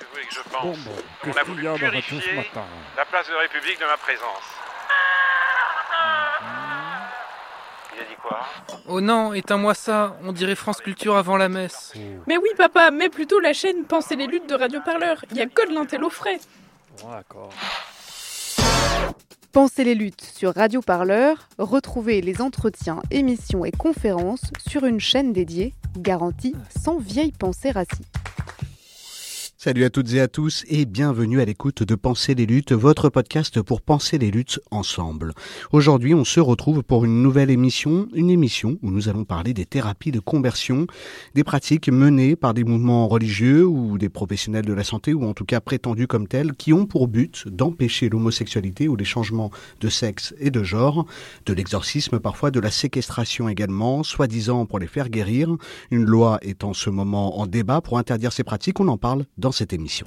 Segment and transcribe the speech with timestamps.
[0.00, 2.64] Que vous voulez que je pense Bon, bon, On a voulu la purifier ce matin
[2.96, 4.48] la place de la République de ma présence.
[7.94, 8.40] Il a dit quoi?
[8.88, 11.92] Oh non, éteins-moi ça, on dirait France Culture avant la messe.
[12.26, 15.22] Mais oui, papa, mets plutôt la chaîne Penser les luttes de Radio Parleur.
[15.30, 16.40] Il y a que de l'intello frais.
[17.04, 17.50] D'accord.
[19.52, 25.32] Pensez les luttes sur Radio Parleur, retrouvez les entretiens, émissions et conférences sur une chaîne
[25.32, 28.04] dédiée, garantie sans vieille pensée raciste.
[29.62, 33.10] Salut à toutes et à tous et bienvenue à l'écoute de Penser les luttes, votre
[33.10, 35.34] podcast pour penser les luttes ensemble.
[35.70, 39.66] Aujourd'hui, on se retrouve pour une nouvelle émission, une émission où nous allons parler des
[39.66, 40.86] thérapies de conversion,
[41.34, 45.34] des pratiques menées par des mouvements religieux ou des professionnels de la santé ou en
[45.34, 49.50] tout cas prétendus comme tels qui ont pour but d'empêcher l'homosexualité ou les changements
[49.82, 51.04] de sexe et de genre,
[51.44, 55.54] de l'exorcisme parfois, de la séquestration également, soi-disant pour les faire guérir.
[55.90, 59.26] Une loi est en ce moment en débat pour interdire ces pratiques, on en parle
[59.36, 60.06] dans cette émission.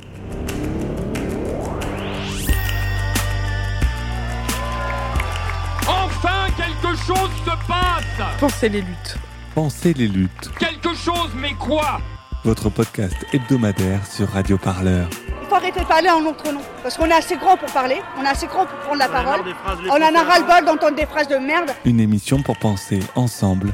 [5.87, 9.17] Enfin, quelque chose se passe Pensez les luttes.
[9.55, 11.99] Pensez les luttes, Quelque chose, mais quoi?
[12.43, 15.07] Votre podcast hebdomadaire sur Radio Parleur.
[15.41, 16.61] Il faut arrêter de parler en notre nom.
[16.81, 19.41] Parce qu'on est assez grand pour parler, on est assez grand pour prendre la parole.
[19.89, 21.69] On en a ras-le-bol d'entendre des phrases de merde.
[21.85, 23.73] Une émission pour penser ensemble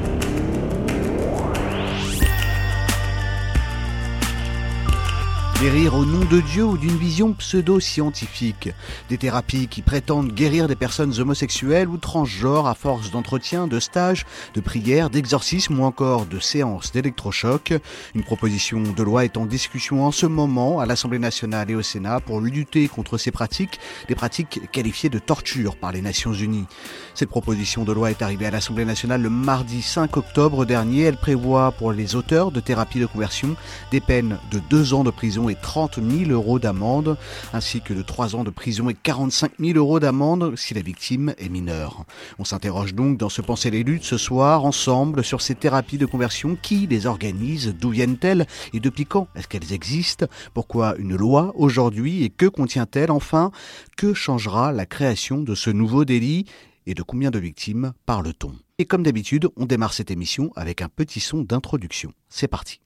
[5.61, 8.69] Guérir au nom de Dieu ou d'une vision pseudo-scientifique.
[9.09, 14.25] Des thérapies qui prétendent guérir des personnes homosexuelles ou transgenres à force d'entretien, de stages,
[14.55, 17.75] de prières, d'exorcismes ou encore de séances d'électrochoc.
[18.15, 21.83] Une proposition de loi est en discussion en ce moment à l'Assemblée nationale et au
[21.83, 26.65] Sénat pour lutter contre ces pratiques, des pratiques qualifiées de torture par les Nations Unies.
[27.13, 31.03] Cette proposition de loi est arrivée à l'Assemblée nationale le mardi 5 octobre dernier.
[31.03, 33.55] Elle prévoit pour les auteurs de thérapies de conversion
[33.91, 37.17] des peines de deux ans de prison 30 000 euros d'amende,
[37.53, 41.33] ainsi que de 3 ans de prison et 45 000 euros d'amende si la victime
[41.37, 42.05] est mineure.
[42.39, 46.05] On s'interroge donc dans ce Penser les luttes ce soir, ensemble, sur ces thérapies de
[46.05, 46.57] conversion.
[46.61, 47.75] Qui les organise?
[47.77, 48.45] D'où viennent-elles?
[48.73, 50.27] Et depuis quand est-ce qu'elles existent?
[50.53, 52.23] Pourquoi une loi aujourd'hui?
[52.23, 53.11] Et que contient-elle?
[53.11, 53.51] Enfin,
[53.97, 56.45] que changera la création de ce nouveau délit?
[56.85, 58.53] Et de combien de victimes parle-t-on?
[58.77, 62.13] Et comme d'habitude, on démarre cette émission avec un petit son d'introduction.
[62.29, 62.79] C'est parti.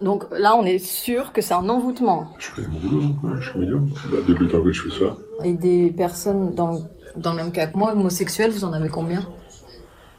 [0.00, 2.28] Donc là, on est sûr que c'est un envoûtement.
[2.38, 3.88] Je fais mon boulot, ouais, je suis médium.
[4.10, 5.16] Bah, depuis le temps que je fais ça.
[5.44, 6.80] Et des personnes dans,
[7.16, 9.24] dans le même cas que moi, homosexuelles, vous en avez combien?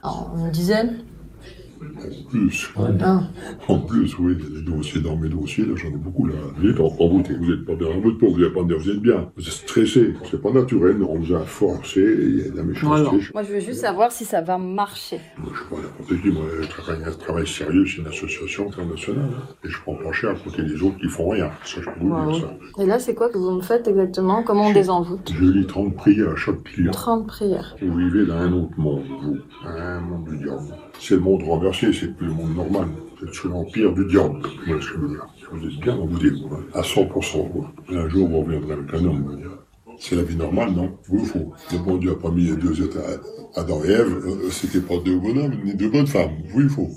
[0.04, 1.00] Alors, Une dizaine?
[1.94, 2.74] En plus.
[3.02, 3.22] Ah.
[3.68, 6.28] En plus, oui, il y a des dossiers dans mes dossiers, là, j'en ai beaucoup,
[6.28, 6.36] là.
[6.58, 8.90] Vous êtes envoûté, vous n'êtes pas bien en votre peau, vous n'allez pas dire, vous
[8.90, 9.30] êtes bien.
[9.36, 10.14] Vous êtes stressé.
[10.30, 13.18] C'est pas naturel, on vous a forcé, et il y a de la méchanceté.
[13.34, 15.20] Moi, je veux juste savoir si ça va marcher.
[15.38, 18.68] Moi, je suis pas n'importe qui, moi, je travaille un travail sérieux, c'est une association
[18.68, 19.30] internationale.
[19.32, 19.44] hein.
[19.64, 21.50] Et je prends pas cher à côté des autres qui font rien.
[21.64, 22.32] Ça, je peux vous Wow.
[22.32, 22.82] dire ça.
[22.82, 24.44] Et là, c'est quoi que vous me faites exactement?
[24.44, 26.92] Comment on désenvoûte Je lis 30 prières à chaque client.
[26.92, 27.76] 30 prières.
[27.82, 29.38] Vous vivez dans un autre monde, vous.
[29.68, 30.62] Un monde du diable.
[31.00, 32.88] C'est le monde renversé, c'est plus le monde normal.
[33.20, 34.40] C'est sous l'empire du diable.
[34.66, 34.94] Ce.
[35.52, 36.56] Vous êtes bien embouté, vous.
[36.56, 36.64] hein.
[36.74, 37.68] À 100%, vous.
[37.92, 39.50] Et un jour, vous reviendrez avec un homme, dire.
[39.98, 40.92] C'est la vie normale, non?
[41.08, 42.74] Vous ou faux Le bon Dieu a pas mis deux
[43.56, 46.32] Adam et Ève, euh, c'était pas deux bonhommes, ni deux bonnes femmes.
[46.50, 46.90] Vous ou faux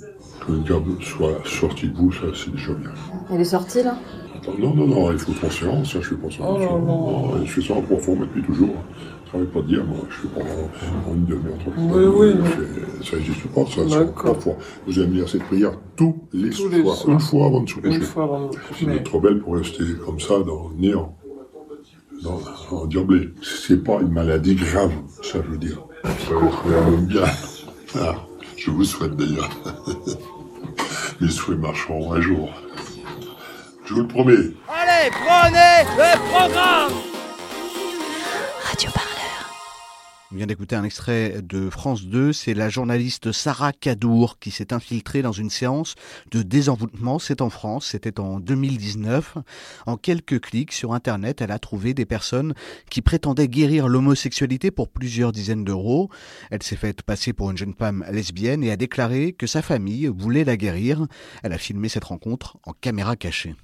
[0.46, 2.90] Que le diable soit sorti de vous, ça, c'est déjà bien.
[3.30, 3.98] Elle est sortie, là?
[4.36, 6.36] Attends, non, non, non, il faut ça, je fais pas ça.
[6.40, 7.44] Oh, non, non.
[7.44, 8.74] je fais ça en profond depuis toujours.
[9.24, 11.54] Je travaille pas de dire, moi, je fais pas en, en une demi-heure.
[11.76, 12.18] Oui, fois.
[12.18, 12.32] oui,
[13.00, 14.14] Je Ça n'existe pas, ça, ça, D'accord.
[14.14, 14.56] trois fois.
[14.86, 17.74] Vous allez me dire cette prière tous les Tous soirs, une fois avant de se
[17.74, 17.96] coucher.
[17.96, 18.90] Une fois avant de se coucher.
[18.90, 21.14] êtes trop belle pour rester comme ça, dans le néant.
[22.22, 23.28] Dans, en diablé.
[23.42, 25.84] C'est pas une maladie grave, ça, je veux dire.
[26.04, 27.22] Ça, je l'aime bien.
[27.96, 28.14] Ah,
[28.58, 29.50] je vous souhaite d'ailleurs.
[31.20, 32.50] Mes souhaits marcheront un jour.
[33.84, 34.34] Je vous le promets.
[34.68, 36.92] Allez, prenez le programme
[38.64, 38.90] Radio.
[40.30, 44.74] On vient d'écouter un extrait de France 2, c'est la journaliste Sarah Cadour qui s'est
[44.74, 45.94] infiltrée dans une séance
[46.30, 49.38] de désenvoûtement, c'est en France, c'était en 2019.
[49.86, 52.52] En quelques clics sur Internet, elle a trouvé des personnes
[52.90, 56.10] qui prétendaient guérir l'homosexualité pour plusieurs dizaines d'euros.
[56.50, 60.08] Elle s'est faite passer pour une jeune femme lesbienne et a déclaré que sa famille
[60.14, 61.06] voulait la guérir.
[61.42, 63.54] Elle a filmé cette rencontre en caméra cachée.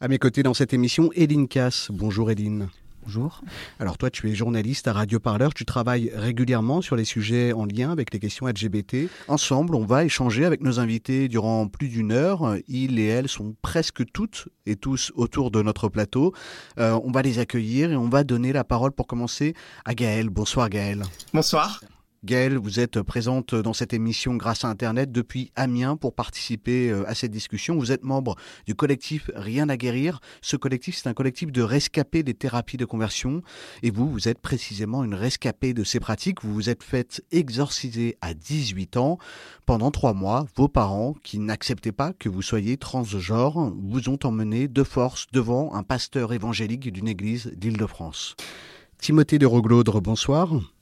[0.00, 1.88] À mes côtés dans cette émission, Eline Cass.
[1.90, 2.68] Bonjour Eline.
[3.04, 3.42] Bonjour.
[3.80, 7.66] Alors toi, tu es journaliste à Radio Parleur, tu travailles régulièrement sur les sujets en
[7.66, 9.10] lien avec les questions LGBT.
[9.28, 12.56] Ensemble, on va échanger avec nos invités durant plus d'une heure.
[12.66, 16.32] Ils et elles sont presque toutes et tous autour de notre plateau.
[16.78, 19.54] Euh, on va les accueillir et on va donner la parole pour commencer
[19.84, 20.30] à Gaëlle.
[20.30, 21.02] Bonsoir Gaëlle.
[21.34, 21.80] Bonsoir.
[22.24, 27.06] Gaëlle, vous êtes présente dans cette émission grâce à Internet depuis Amiens pour participer euh,
[27.06, 27.76] à cette discussion.
[27.76, 28.36] Vous êtes membre
[28.66, 30.20] du collectif Rien à guérir.
[30.40, 33.42] Ce collectif, c'est un collectif de rescapés des thérapies de conversion.
[33.82, 36.42] Et vous, vous êtes précisément une rescapée de ces pratiques.
[36.42, 39.18] Vous vous êtes faite exorciser à 18 ans.
[39.66, 44.66] Pendant trois mois, vos parents, qui n'acceptaient pas que vous soyez transgenre, vous ont emmené
[44.66, 48.34] de force devant un pasteur évangélique d'une église d'Île-de-France.
[48.98, 50.73] Timothée de Roglaudre, bonsoir.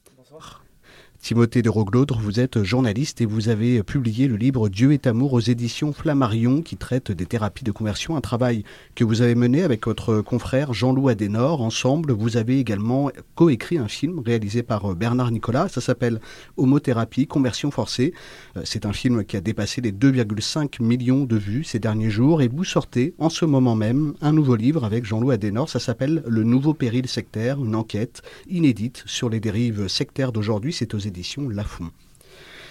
[1.22, 5.34] Timothée de Roglaudre, vous êtes journaliste et vous avez publié le livre Dieu est amour
[5.34, 8.64] aux éditions Flammarion qui traite des thérapies de conversion, un travail
[8.96, 11.62] que vous avez mené avec votre confrère Jean-Loup Adenor.
[11.62, 15.68] Ensemble, vous avez également coécrit un film réalisé par Bernard Nicolas.
[15.68, 16.18] Ça s'appelle
[16.56, 18.14] Homothérapie, conversion forcée.
[18.56, 22.42] Euh, c'est un film qui a dépassé les 2,5 millions de vues ces derniers jours
[22.42, 25.68] et vous sortez en ce moment même un nouveau livre avec Jean-Loup Adenor.
[25.68, 30.72] Ça s'appelle Le nouveau péril sectaire, une enquête inédite sur les dérives sectaires d'aujourd'hui.
[30.72, 31.90] C'est aux éditions Lafon.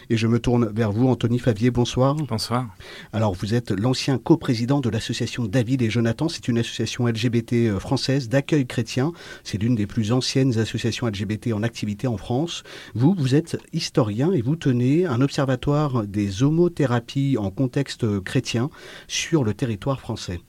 [0.10, 2.16] Et je me tourne vers vous, Anthony Favier, bonsoir.
[2.16, 2.68] Bonsoir.
[3.14, 6.28] Alors, vous êtes l'ancien coprésident de l'association David et Jonathan.
[6.28, 9.14] C'est une association LGBT euh, française d'accueil chrétien.
[9.44, 12.64] C'est l'une des plus anciennes associations LGBT en activité en France.
[12.96, 18.70] Vous, vous êtes historien et vous tenez un observatoire des homothérapies en contexte chrétien
[19.08, 20.42] sur le territoire français.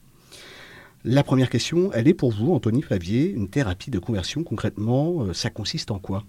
[1.05, 3.31] La première question, elle est pour vous, Anthony Favier.
[3.31, 6.25] Une thérapie de conversion, concrètement, euh, ça consiste en quoi?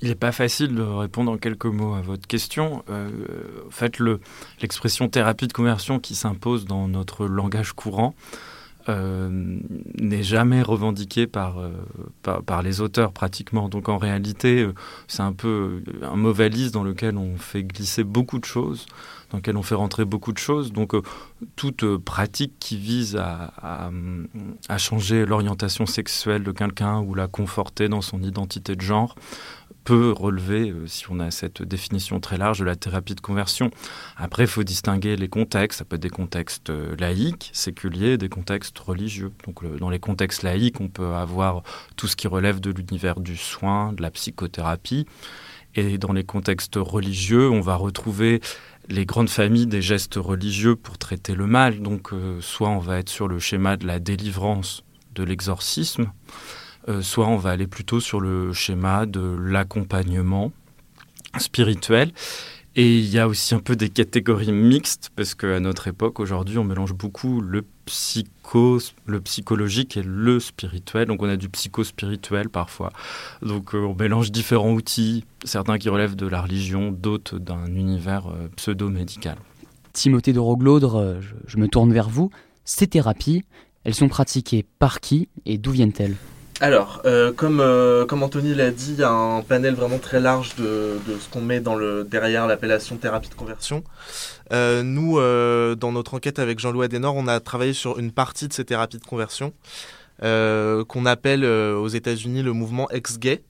[0.00, 2.84] Il n'est pas facile de répondre en quelques mots à votre question.
[2.88, 3.08] Euh,
[3.66, 3.98] en fait,
[4.60, 8.14] l'expression thérapie de conversion qui s'impose dans notre langage courant
[8.88, 9.28] euh,
[10.00, 11.70] n'est jamais revendiquée par, euh,
[12.22, 13.68] par, par, les auteurs pratiquement.
[13.68, 14.74] Donc en réalité, euh,
[15.08, 18.86] c'est un peu un mot valise dans lequel on fait glisser beaucoup de choses,
[19.30, 20.72] dans lequel on fait rentrer beaucoup de choses.
[20.72, 21.02] Donc euh,
[21.56, 23.52] toute pratique qui vise à,
[24.68, 29.16] à changer l'orientation sexuelle de quelqu'un ou la conforter dans son identité de genre
[29.84, 33.70] peut relever, euh, si on a cette définition très large de la thérapie de conversion.
[34.16, 35.78] Après, il faut distinguer les contextes.
[35.78, 39.32] Ça peut être des contextes euh, laïques, séculiers, des contextes religieux.
[39.46, 41.62] Donc, dans les contextes laïques, on peut avoir
[41.96, 45.06] tout ce qui relève de l'univers du soin, de la psychothérapie.
[45.74, 48.40] Et dans les contextes religieux, on va retrouver
[48.88, 51.80] les grandes familles des gestes religieux pour traiter le mal.
[51.80, 54.82] Donc, euh, soit on va être sur le schéma de la délivrance,
[55.14, 56.10] de l'exorcisme,
[57.00, 60.52] soit on va aller plutôt sur le schéma de l'accompagnement
[61.38, 62.12] spirituel.
[62.76, 66.58] Et il y a aussi un peu des catégories mixtes, parce qu'à notre époque, aujourd'hui,
[66.58, 71.08] on mélange beaucoup le, psycho, le psychologique et le spirituel.
[71.08, 72.92] Donc on a du psycho-spirituel parfois.
[73.42, 78.28] Donc euh, on mélange différents outils, certains qui relèvent de la religion, d'autres d'un univers
[78.28, 79.38] euh, pseudo-médical.
[79.92, 81.16] Timothée de Roglaudre,
[81.48, 82.30] je me tourne vers vous.
[82.64, 83.42] Ces thérapies,
[83.82, 86.14] elles sont pratiquées par qui et d'où viennent-elles?
[86.60, 90.18] Alors, euh, comme, euh, comme Anthony l'a dit, il y a un panel vraiment très
[90.18, 93.84] large de, de ce qu'on met dans le, derrière l'appellation thérapie de conversion.
[94.52, 98.48] Euh, nous, euh, dans notre enquête avec Jean-Louis Adenor, on a travaillé sur une partie
[98.48, 99.52] de ces thérapies de conversion
[100.20, 103.40] qu'on appelle aux États-Unis le mouvement ex-gay.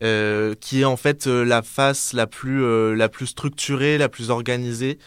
[0.00, 4.98] qui est en fait la face la plus, la plus structurée, la plus organisée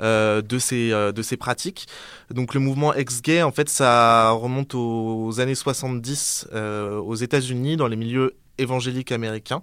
[0.00, 1.86] de, ces, euh, de ces pratiques.
[2.32, 7.88] Donc le mouvement ex-gay, en fait, ça remonte aux, années 70 euh, aux États-Unis, dans
[7.88, 9.62] les milieux évangéliques américains.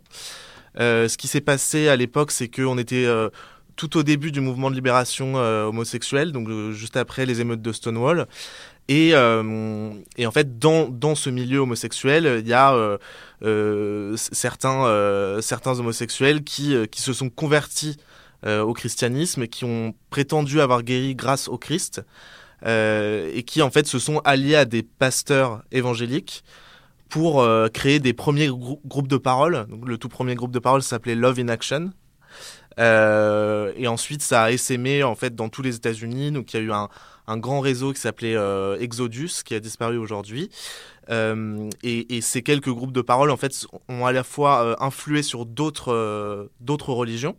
[0.79, 3.29] Euh, ce qui s'est passé à l'époque, c'est qu'on était euh,
[3.75, 8.27] tout au début du mouvement de libération homosexuelle, donc juste après les émeutes de Stonewall.
[8.89, 12.97] Et, euh, et, en fait, dans, dans ce milieu homosexuel, il y a euh,
[13.43, 17.97] euh, certains, certains homosexuels qui, qui se sont convertis
[18.45, 22.05] euh, au christianisme qui ont prétendu avoir guéri grâce au Christ
[22.67, 26.43] euh, et qui en fait se sont alliés à des pasteurs évangéliques
[27.09, 29.65] pour euh, créer des premiers grou groupes de parole.
[29.71, 31.91] Donc, le tout premier groupe de parole s'appelait Love in Action.
[32.79, 36.31] Et ensuite, ça a essaimé en fait dans tous les États-Unis.
[36.31, 38.35] Donc, il y a eu un, grand réseau qui s'appelait
[38.79, 40.51] Exodus, qui a disparu aujourd'hui.
[41.09, 45.89] Et, ces quelques groupes de parole, en fait, ont à la fois influé sur d'autres
[46.93, 47.35] religions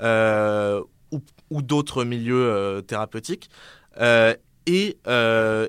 [0.00, 3.50] ou, ou d'autres milieux euh, thérapeutiques
[4.00, 4.34] euh,
[4.66, 4.98] et,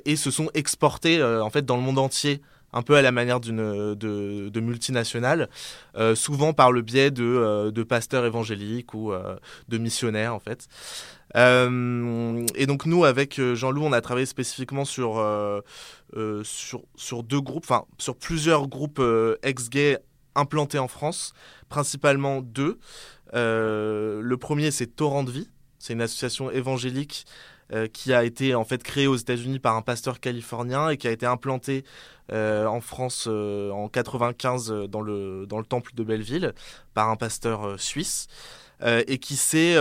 [0.05, 2.41] et se sont exportés en fait dans le monde entier
[2.74, 5.50] un peu à la manière d'une de, de multinationale,
[5.95, 9.38] euh, souvent par le biais de, euh, pasteurs évangéliques ou euh,
[9.69, 10.67] de missionnaires en fait.
[11.36, 15.24] Euh, et donc nous, avec Jean-Loup, on a travaillé spécifiquement sur,
[16.43, 19.01] sur, sur deux groupes, enfin sur plusieurs groupes
[19.43, 20.00] ex-gays
[20.39, 21.34] implantés en France,
[21.69, 22.79] principalement deux.
[23.34, 25.50] le premier, c'est Torrent de Vie.
[25.79, 27.25] C'est une association évangélique
[27.72, 31.08] euh, qui a été en fait créée aux États-Unis par un pasteur californien et qui
[31.08, 31.84] a été implanté
[32.31, 36.53] euh, en France euh, en 95 dans le dans le temple de Belleville
[36.96, 38.25] par un pasteur suisse
[38.81, 39.75] et qui s'est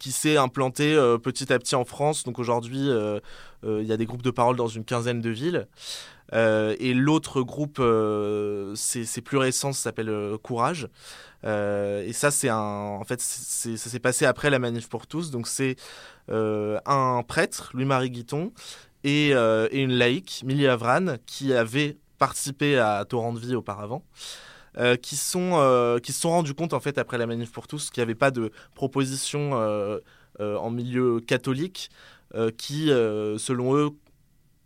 [0.00, 2.24] qui s'est implanté petit à petit en France.
[2.24, 2.88] Donc aujourd'hui,
[3.62, 5.68] il y a des groupes de parole dans une quinzaine de villes.
[6.32, 7.82] Et l'autre groupe,
[8.74, 10.88] c'est plus récent, ça s'appelle Courage.
[11.44, 15.30] et ça, c'est un, en fait, ça s'est passé après la manif pour tous.
[15.30, 15.76] Donc c'est
[16.30, 18.52] euh, un prêtre, Louis-Marie Guiton,
[19.06, 24.04] euh, et, une laïque, Millie Avran, qui avait participé à Torrent de Vie auparavant.
[24.78, 27.90] Euh, qui, sont, qui se sont rendus compte en fait après la manif pour tous
[27.90, 29.52] qu'il n'y avait pas de proposition
[30.38, 31.90] en milieu catholique
[32.56, 33.90] qui, selon eux,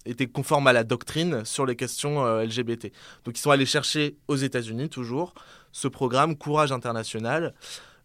[0.07, 2.93] était conforme à la doctrine sur les questions LGBT.
[3.25, 5.35] Donc ils sont allés chercher aux États-Unis toujours
[5.73, 7.55] ce programme Courage international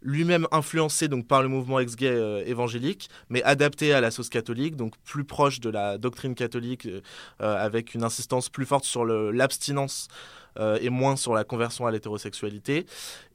[0.01, 4.75] lui-même influencé donc par le mouvement ex-gay euh, évangélique, mais adapté à la sauce catholique,
[4.75, 7.01] donc plus proche de la doctrine catholique, euh,
[7.41, 10.07] euh, avec une insistance plus forte sur l'abstinence
[10.81, 12.85] et moins sur la conversion à l'hétérosexualité.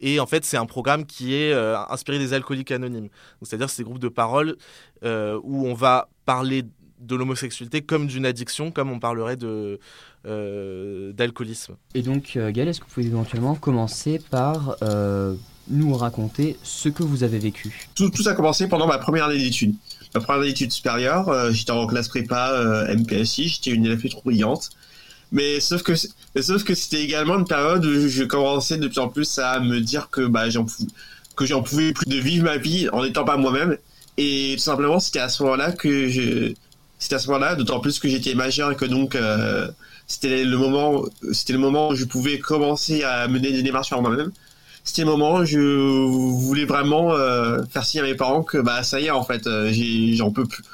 [0.03, 1.55] Et en fait, c'est un programme qui est
[1.89, 3.09] inspiré des alcooliques anonymes.
[3.41, 4.57] C'est-à-dire ces groupes de parole
[5.03, 6.65] où on va parler
[7.05, 9.79] de l'homosexualité comme d'une addiction, comme on parlerait de
[10.25, 11.75] d'alcoolisme.
[11.95, 14.77] Et donc, Gaël, est-ce que vous pouvez éventuellement commencer par
[15.69, 17.89] nous raconter ce que vous avez vécu?
[17.95, 19.75] Tout, tout a commencé pendant ma première année d'études.
[20.15, 24.09] Ma première année d'études supérieures, euh, j'étais en classe prépa euh, MPSI, j'étais une élève
[24.09, 24.71] trop brillante.
[25.33, 29.09] Mais sauf que sauf que c'était également une période où je commençais de plus en
[29.09, 30.67] plus à me dire que bah j'en
[31.35, 33.77] que j'en pouvais plus de vivre ma vie en n'étant pas moi-même.
[34.17, 36.55] Et tout simplement, c'était à ce moment-là que je
[36.99, 39.69] c'était à ce moment-là, d'autant plus que j'étais majeur et que donc euh,
[40.07, 44.01] c'était le moment c'était le moment où je pouvais commencer à mener des démarches sur
[44.01, 44.33] moi-même.
[44.85, 48.83] C'était le moment où je voulais vraiment euh, faire signe à mes parents que bah
[48.83, 49.73] ça y est en fait euh,
[50.15, 50.65] j'en peux plus.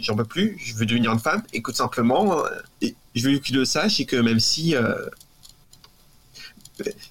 [0.00, 0.56] J'en peux plus.
[0.58, 1.42] Je veux devenir une femme.
[1.62, 2.42] Tout simplement
[2.82, 4.74] et je veux qu'ils le sachent et que même si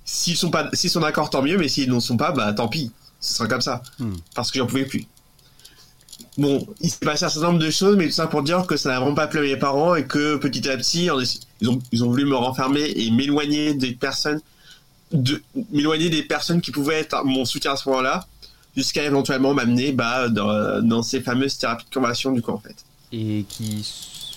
[0.03, 1.57] s'ils sont pas s'ils sont d'accord tant mieux.
[1.57, 2.91] Mais s'ils n'en sont pas bah tant pis.
[3.19, 3.81] Ce sera comme ça.
[3.99, 4.13] Hmm.
[4.35, 5.07] parce que j'en pouvais plus
[6.37, 8.77] bon il s'est passé un certain nombre de choses mais tout ça pour dire que
[8.77, 11.09] ça n'a vraiment pas plu à mes parents et que petit à petit
[11.61, 14.41] ils ont voulu me renfermer et m'éloigner des personnes
[15.11, 15.41] de
[15.71, 18.25] m'éloigner des personnes qui pouvaient être mon soutien à ce moment-là,
[18.75, 22.75] jusqu'à éventuellement m'amener bah, dans, ces fameuses thérapies de conversion du coup en fait.
[23.11, 23.85] Et qui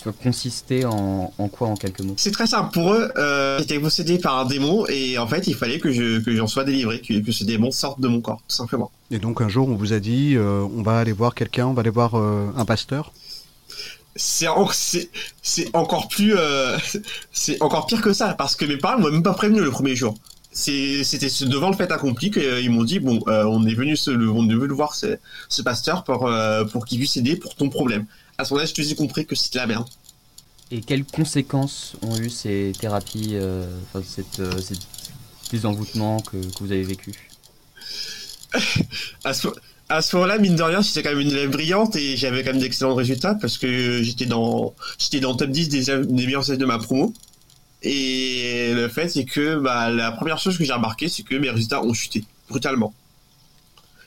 [0.09, 2.14] consistait en, en, quoi en quelques mots?
[2.16, 2.73] C'est très simple.
[2.73, 6.21] Pour eux, euh, j'étais possédé par un démon et en fait il fallait que je
[6.21, 8.90] que j'en sois délivré, que, que, ce démon sorte de mon corps, tout simplement.
[9.11, 11.75] Et donc un jour on vous a dit euh, on va aller voir quelqu'un, on
[11.75, 13.12] va aller voir euh, un pasteur?
[14.16, 14.49] C'est
[15.42, 16.35] c'est encore plus
[17.33, 19.95] c'est encore pire que ça parce que mes parents m'ont même pas prévenu le premier
[19.95, 20.14] jour
[20.52, 24.49] c'était devant le fait accompli qu'ils m'ont dit bon euh, on est venu se, on
[24.49, 28.07] est venu voir ce, ce pasteur pour euh, pour qu'il puisse aider pour ton problème
[28.41, 29.89] à ce moment-là je te ai compris que c'était la merde
[30.71, 34.75] et quelles conséquences ont eu ces thérapies euh, enfin cette, ces
[35.51, 37.13] désenvoûtements que, que, vous avez vécu
[39.25, 39.49] à ce,
[39.91, 42.53] à ce moment-là, mine de rien, j'étais quand même une élève brillante et j'avais quand
[42.53, 46.49] même d'excellents résultats parce que j'étais dans, j'étais dans le top 10 des, des meilleurs
[46.49, 47.13] élèves de ma promo.
[47.83, 51.51] Et le fait, c'est que bah, la première chose que j'ai remarqué, c'est que mes
[51.51, 52.95] résultats ont chuté brutalement.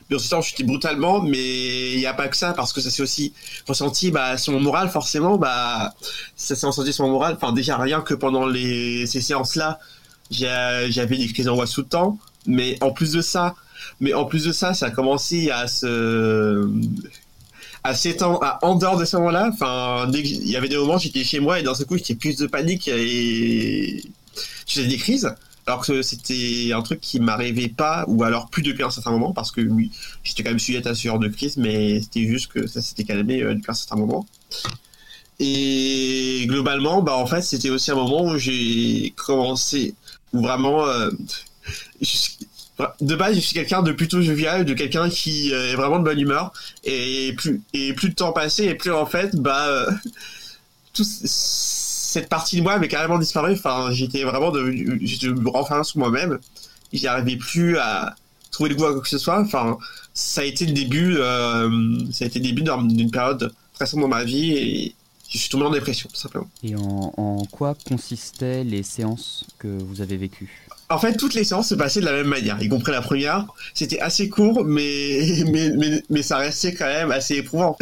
[0.09, 2.89] Mes résultats ont chuté brutalement, mais il n'y a pas que ça, parce que ça
[2.89, 3.33] s'est aussi
[3.67, 5.37] ressenti bah, sur mon moral, forcément.
[5.37, 5.93] Bah,
[6.35, 7.35] ça s'est ressenti sur mon moral.
[7.35, 9.79] Enfin, déjà, rien que pendant les, ces séances-là,
[10.31, 12.17] j'avais des crises d'angoisse tout le temps.
[12.45, 13.55] Mais en plus de ça,
[13.99, 16.69] mais en plus de ça, ça a commencé à se
[17.83, 20.97] à 7 ans, à, en dehors de ce moment-là, enfin, il y avait des moments,
[20.97, 24.03] j'étais chez moi et dans ce coup, j'étais plus de panique et
[24.67, 25.33] je faisais des crises.
[25.65, 29.31] Alors que c'était un truc qui m'arrivait pas, ou alors plus depuis un certain moment,
[29.31, 29.91] parce que oui,
[30.23, 33.05] j'étais quand même sujet à ce genre de crise, mais c'était juste que ça s'était
[33.05, 34.25] calmé euh, depuis un certain moment.
[35.39, 39.95] Et globalement, bah en fait, c'était aussi un moment où j'ai commencé,
[40.33, 41.09] où vraiment, euh,
[42.99, 46.03] de base, je suis quelqu'un de plutôt jovial, de quelqu'un qui euh, est vraiment de
[46.03, 46.51] bonne humeur.
[46.83, 49.87] Et plus, et plus de temps passé, et plus en fait, bah,
[50.93, 51.05] tout,
[52.13, 53.53] cette partie de moi avait carrément disparu.
[53.53, 56.37] Enfin, j'étais vraiment devenu, j'étais renfermé sur moi-même.
[56.91, 58.15] J'y arrivais plus à
[58.51, 59.39] trouver le goût à quoi que ce soit.
[59.39, 59.77] Enfin,
[60.13, 64.03] ça a été le début, euh, ça a été le début d'une période très sombre
[64.03, 64.95] dans ma vie et
[65.27, 66.47] je suis tombé en dépression, tout simplement.
[66.63, 70.67] Et en, en quoi consistaient les séances que vous avez vécues?
[70.89, 73.47] En fait, toutes les séances se passaient de la même manière, y compris la première.
[73.73, 77.75] C'était assez court, mais, mais, mais, mais, ça restait quand même assez éprouvant.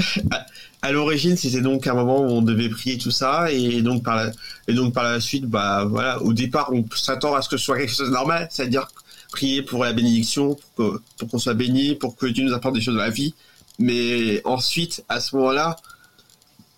[0.81, 4.15] À, l'origine, c'était donc un moment où on devait prier tout ça, et donc par
[4.15, 4.31] la,
[4.67, 7.65] et donc par la suite, bah voilà, au départ, on s'attend à ce que ce
[7.65, 8.87] soit quelque chose de normal, c'est-à-dire
[9.31, 12.95] prier pour la bénédiction, pour qu'on soit béni, pour que Dieu nous apporte des choses
[12.95, 13.33] dans la vie.
[13.79, 15.77] Mais ensuite, à ce moment-là,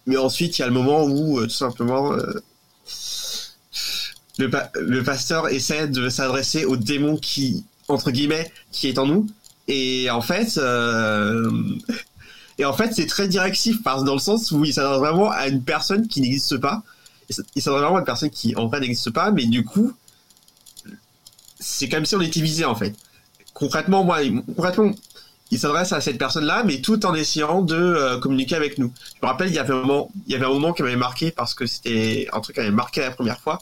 [0.06, 2.42] mais ensuite, il y a le moment où, euh, tout simplement, euh,
[4.38, 9.28] le, le, pasteur essaie de s'adresser au démon qui, entre guillemets, qui est en nous.
[9.68, 11.50] Et en fait, euh,
[12.58, 15.48] et en fait, c'est très directif parce dans le sens où il s'adresse vraiment à
[15.48, 16.84] une personne qui n'existe pas.
[17.30, 19.94] Il s'adresse vraiment à une personne qui en vrai n'existe pas, mais du coup,
[21.60, 22.94] c'est comme si on était visé en fait.
[23.54, 24.20] Concrètement, moi,
[24.56, 24.92] concrètement,
[25.52, 28.92] il s'adresse à cette personne-là, mais tout en essayant de euh, communiquer avec nous.
[29.16, 30.96] Je me rappelle, il y avait un moment, il y avait un moment qui m'avait
[30.96, 33.62] marqué parce que c'était un truc qui m'avait marqué la première fois.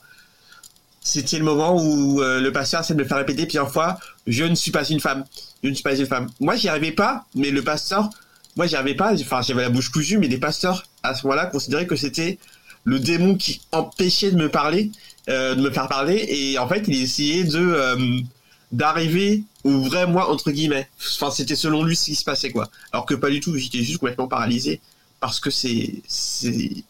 [1.03, 4.43] C'était le moment où euh, le pasteur essaie de me faire répéter plusieurs fois "Je
[4.45, 5.25] ne suis pas une femme,
[5.63, 6.27] je ne suis pas une femme".
[6.39, 8.10] Moi, j'y arrivais pas, mais le pasteur,
[8.55, 9.13] moi, j'y arrivais pas.
[9.13, 12.38] Enfin, j'avais la bouche cousue, mais les pasteurs à ce moment-là considéraient que c'était
[12.84, 14.91] le démon qui empêchait de me parler,
[15.29, 18.24] euh, de me faire parler, et en fait, il essayait de
[18.72, 20.89] d'arriver au vrai moi entre guillemets.
[21.00, 22.70] Enfin, c'était selon lui ce qui se passait quoi.
[22.91, 24.79] Alors que pas du tout, j'étais juste complètement paralysé
[25.20, 26.84] parce que c'est c'est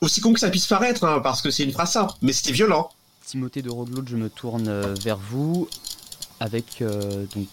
[0.00, 2.52] aussi con que ça puisse paraître, hein, parce que c'est une phrase simple, mais c'était
[2.52, 2.90] violent.
[3.26, 5.68] Timothée de Roglout, je me tourne euh, vers vous
[6.40, 7.46] avec euh, donc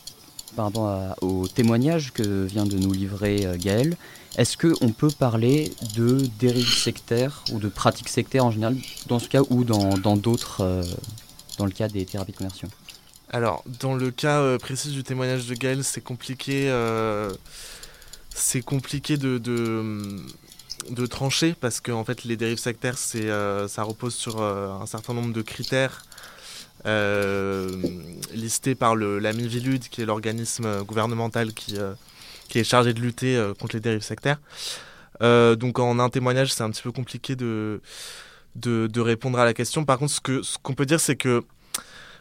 [0.55, 3.95] par rapport au témoignage que vient de nous livrer euh, Gaël.
[4.37, 8.75] Est-ce qu'on peut parler de dérives sectaires ou de pratiques sectaires en général
[9.07, 10.83] dans ce cas ou dans d'autres,
[11.57, 12.67] dans, le cas des thérapies de conversion?
[13.35, 17.33] Alors, dans le cas euh, précis du témoignage de Gaël, c'est compliqué, euh,
[18.61, 25.13] compliqué de, trancher parce que fait, les dérives sectaires, euh, ça repose sur un certain
[25.13, 26.05] nombre de critères
[28.33, 31.77] listés par le, la Mivilude, qui est l'organisme gouvernemental qui,
[32.47, 34.39] qui est chargé de lutter contre les dérives sectaires.
[35.21, 37.81] donc, en un témoignage, c'est un petit peu compliqué de,
[38.95, 39.85] répondre à la question.
[39.85, 41.43] Par contre, ce, qu'on peut dire, c'est que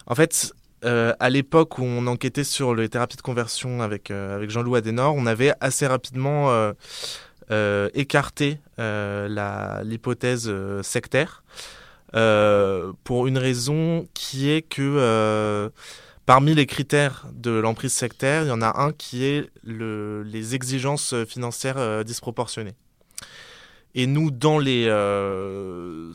[0.06, 0.52] en fait,
[0.84, 5.14] euh, à l'époque où on enquêtait sur les thérapies de conversion avec, euh, Jean-Loup Adenor,
[5.14, 6.50] on avait assez rapidement
[7.50, 11.42] euh, écarté l'hypothèse sectaire
[12.14, 15.70] pour une raison qui est que
[16.26, 20.54] parmi les critères de l'emprise sectaire, il y en a un qui est le, les
[20.54, 22.74] exigences financières disproportionnées.
[23.94, 26.12] Et nous, dans les, euh,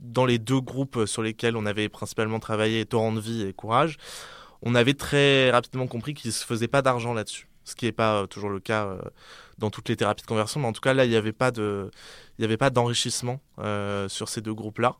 [0.00, 3.96] dans les deux groupes sur lesquels on avait principalement travaillé, Torrent de vie et Courage,
[4.60, 7.48] on avait très rapidement compris qu'il ne se faisait pas d'argent là-dessus.
[7.64, 9.00] Ce qui n'est pas euh, toujours le cas euh,
[9.62, 11.50] dans toutes les thérapies de conversion, mais en tout cas là, il n'y avait pas
[11.50, 11.90] de,
[12.38, 13.40] il avait pas d'enrichissement
[14.08, 14.96] sur ces deux groupes-là.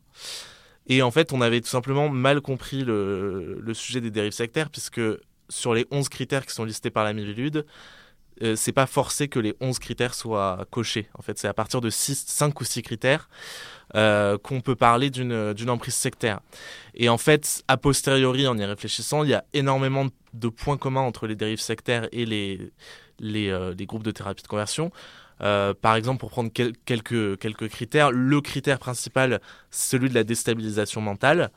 [0.87, 4.69] Et en fait, on avait tout simplement mal compris le, le sujet des dérives sectaires,
[4.69, 5.01] puisque
[5.49, 7.65] sur les 11 critères qui sont listés par la Mivilude,
[8.41, 11.07] euh, c'est pas forcé que les 11 critères soient cochés.
[11.17, 13.29] En fait, c'est à partir de 6, 5 ou 6 critères
[13.95, 16.39] euh, qu'on peut parler d'une emprise sectaire.
[16.95, 21.01] Et en fait, a posteriori, en y réfléchissant, il y a énormément de points communs
[21.01, 22.71] entre les dérives sectaires et les,
[23.19, 24.91] les, euh, les groupes de thérapie de conversion.
[25.39, 27.37] par exemple, pour prendre quelques,
[27.69, 31.51] critères, le critère principal, celui de la déstabilisation mentale.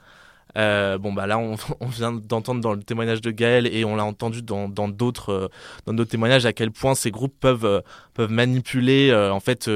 [0.56, 4.04] Euh, bon bah là on, vient d'entendre dans le témoignage de Gaël et on l'a
[4.04, 5.48] entendu dans d'autres euh,
[5.84, 7.82] dans d'autres témoignages à quel point ces groupes euh,
[8.14, 9.68] peuvent manipuler en fait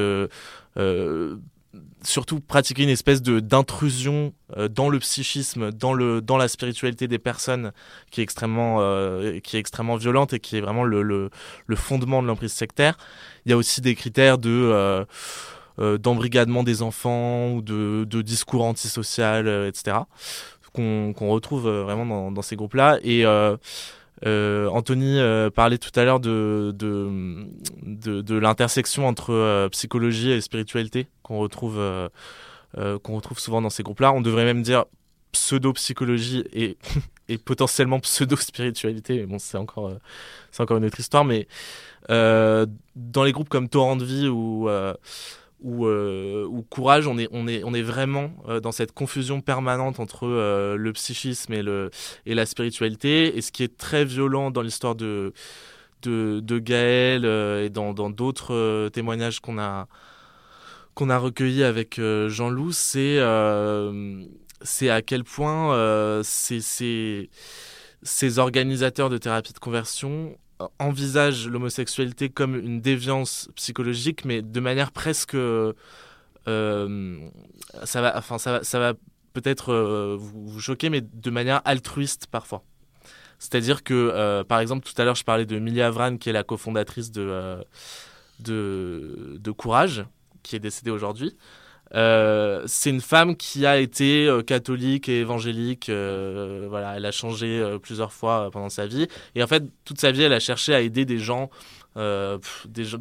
[2.03, 4.33] surtout pratiquer une espèce de d'intrusion
[4.71, 7.73] dans le psychisme, dans le dans la spiritualité des personnes
[8.11, 8.79] qui est extrêmement
[9.43, 12.97] qui est extrêmement violente et qui est vraiment le, le, fondement de l'emprise sectaire.
[13.45, 15.07] Il y a aussi des critères de
[15.79, 19.99] d'embrigadement des enfants ou de, de discours antisocial, etc
[20.73, 22.99] qu'on retrouve euh, vraiment dans, ces groupes-là.
[23.03, 23.25] Et
[24.27, 25.19] euh, euh, Anthony
[25.55, 27.11] parlait tout à l'heure de, de,
[27.83, 31.81] de, l'intersection entre psychologie et spiritualité qu'on retrouve,
[32.77, 34.13] qu'on retrouve souvent dans ces groupes-là.
[34.13, 34.85] On devrait même dire
[35.33, 36.77] pseudo-psychologie et,
[37.29, 39.19] et potentiellement pseudo-spiritualité.
[39.19, 39.93] Mais bon, c'est encore,
[40.51, 41.25] c'est encore une autre histoire.
[41.25, 41.47] Mais
[42.09, 44.69] dans les groupes comme Torrent de Vie ou
[45.63, 50.77] ou, euh, courage, on est, on est, vraiment euh, dans cette confusion permanente entre euh,
[50.77, 53.37] le psychisme et, la spiritualité.
[53.37, 55.33] Et ce qui est très violent dans l'histoire de,
[56.03, 59.87] de, Gaël et dans d'autres témoignages qu'on a,
[60.97, 63.19] recueillis avec Jean-Loup, c'est
[64.63, 67.31] c'est à quel point ces,
[68.03, 70.37] ces organisateurs de thérapie de conversion
[70.79, 75.35] envisage l'homosexualité comme une déviance psychologique, mais de manière presque.
[75.35, 75.73] Euh,
[77.85, 78.95] ça, va,
[79.33, 79.75] peut-être
[80.17, 82.65] vous, vous choquer, mais de manière altruiste parfois.
[83.39, 86.43] C'est-à-dire que, par exemple, tout à l'heure, je parlais de Millie Avran, qui est la
[86.43, 87.65] cofondatrice de,
[88.41, 90.05] de Courage,
[90.43, 91.37] qui est décédée aujourd'hui.
[91.95, 95.89] Euh, c'est une femme qui a été euh, catholique et évangélique.
[95.89, 99.09] Euh, voilà, elle a changé plusieurs fois pendant sa vie.
[99.35, 101.51] Et en fait, toute sa vie, elle a cherché à aider des gens,
[101.97, 102.97] des, gens,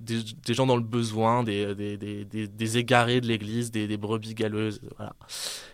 [0.00, 4.80] des, gens dans le besoin, des, des égarés de l'Église, des, brebis galeuses.
[4.96, 5.14] Voilà.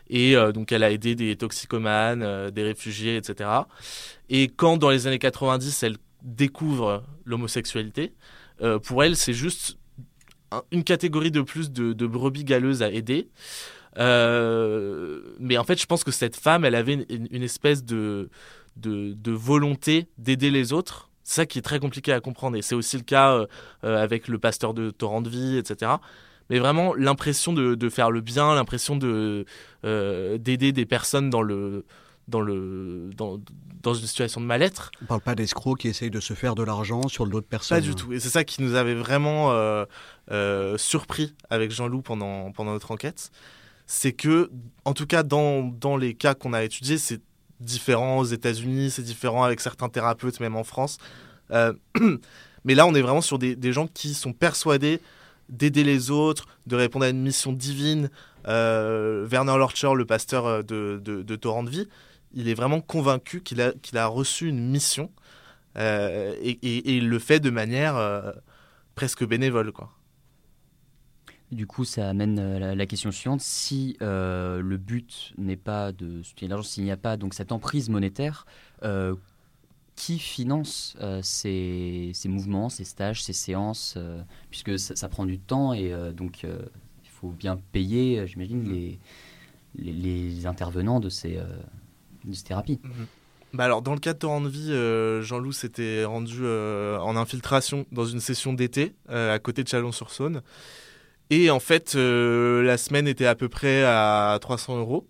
[0.08, 3.50] Et donc, elle a aidé des toxicomanes, des réfugiés, etc.
[4.28, 8.12] Et quand, dans les années 90, elle découvre l'homosexualité,
[8.82, 9.78] pour elle, c'est juste
[10.70, 13.28] une catégorie de plus de, brebis galeuses à aider.
[13.98, 18.28] Euh, mais en fait, je pense que cette femme, elle avait une, espèce de,
[18.76, 21.10] de, volonté d'aider les autres.
[21.22, 22.56] C'est ça qui est très compliqué à comprendre.
[22.56, 23.46] Et c'est aussi le cas euh,
[23.84, 25.92] euh, avec le pasteur de Torrent de Vie, etc.
[26.50, 29.46] Mais vraiment, l'impression de, faire le bien, l'impression de
[29.82, 31.84] d'aider des personnes dans le,
[32.28, 33.40] dans, le, dans,
[33.82, 34.90] dans une situation de mal-être.
[35.00, 37.40] On ne parle pas d'escrocs qui essayent de se faire de l'argent sur le dos
[37.40, 37.78] de personnes.
[37.78, 38.12] Pas du tout.
[38.12, 39.84] Et c'est ça qui nous avait vraiment euh,
[40.30, 43.30] euh, surpris avec Jean-Loup pendant, pendant notre enquête.
[43.86, 44.50] C'est que,
[44.84, 47.20] en tout cas, dans, dans les cas qu'on a étudiés, c'est
[47.60, 50.96] différent aux États-Unis, c'est différent avec certains thérapeutes, même en France.
[51.50, 51.74] Euh,
[52.64, 55.00] mais là, on est vraiment sur des, des gens qui sont persuadés
[55.50, 58.08] d'aider les autres, de répondre à une mission divine.
[58.46, 61.88] Werner Lorcher, le pasteur de, de, de Torrent de Vie,
[62.34, 65.10] il est vraiment convaincu qu'il a, qu'il a reçu une mission
[65.76, 68.32] euh, et, il le fait de manière euh,
[68.94, 69.72] presque bénévole.
[69.72, 69.90] Quoi.
[71.50, 73.40] Du coup, ça amène euh, la, question suivante.
[73.40, 77.88] Si le but n'est pas de soutenir l'argent, s'il n'y a pas donc cette emprise
[77.88, 78.46] monétaire,
[79.96, 83.96] qui finance ces, ces, mouvements, ces stages, ces séances
[84.50, 88.98] Puisque ça, prend du temps et donc il faut bien payer, j'imagine, les,
[89.76, 91.40] les, les, intervenants de ces
[92.32, 92.80] thérapie.
[92.82, 93.06] Mhm.
[93.54, 97.16] Bah alors, dans le cas de Torrent de Vie, euh, Jean-Loup s'était rendu euh, en
[97.16, 100.42] infiltration dans une session d'été euh, à côté de Chalon-sur-Saône.
[101.30, 105.06] Et en fait, la semaine était à peu près à 300 euros.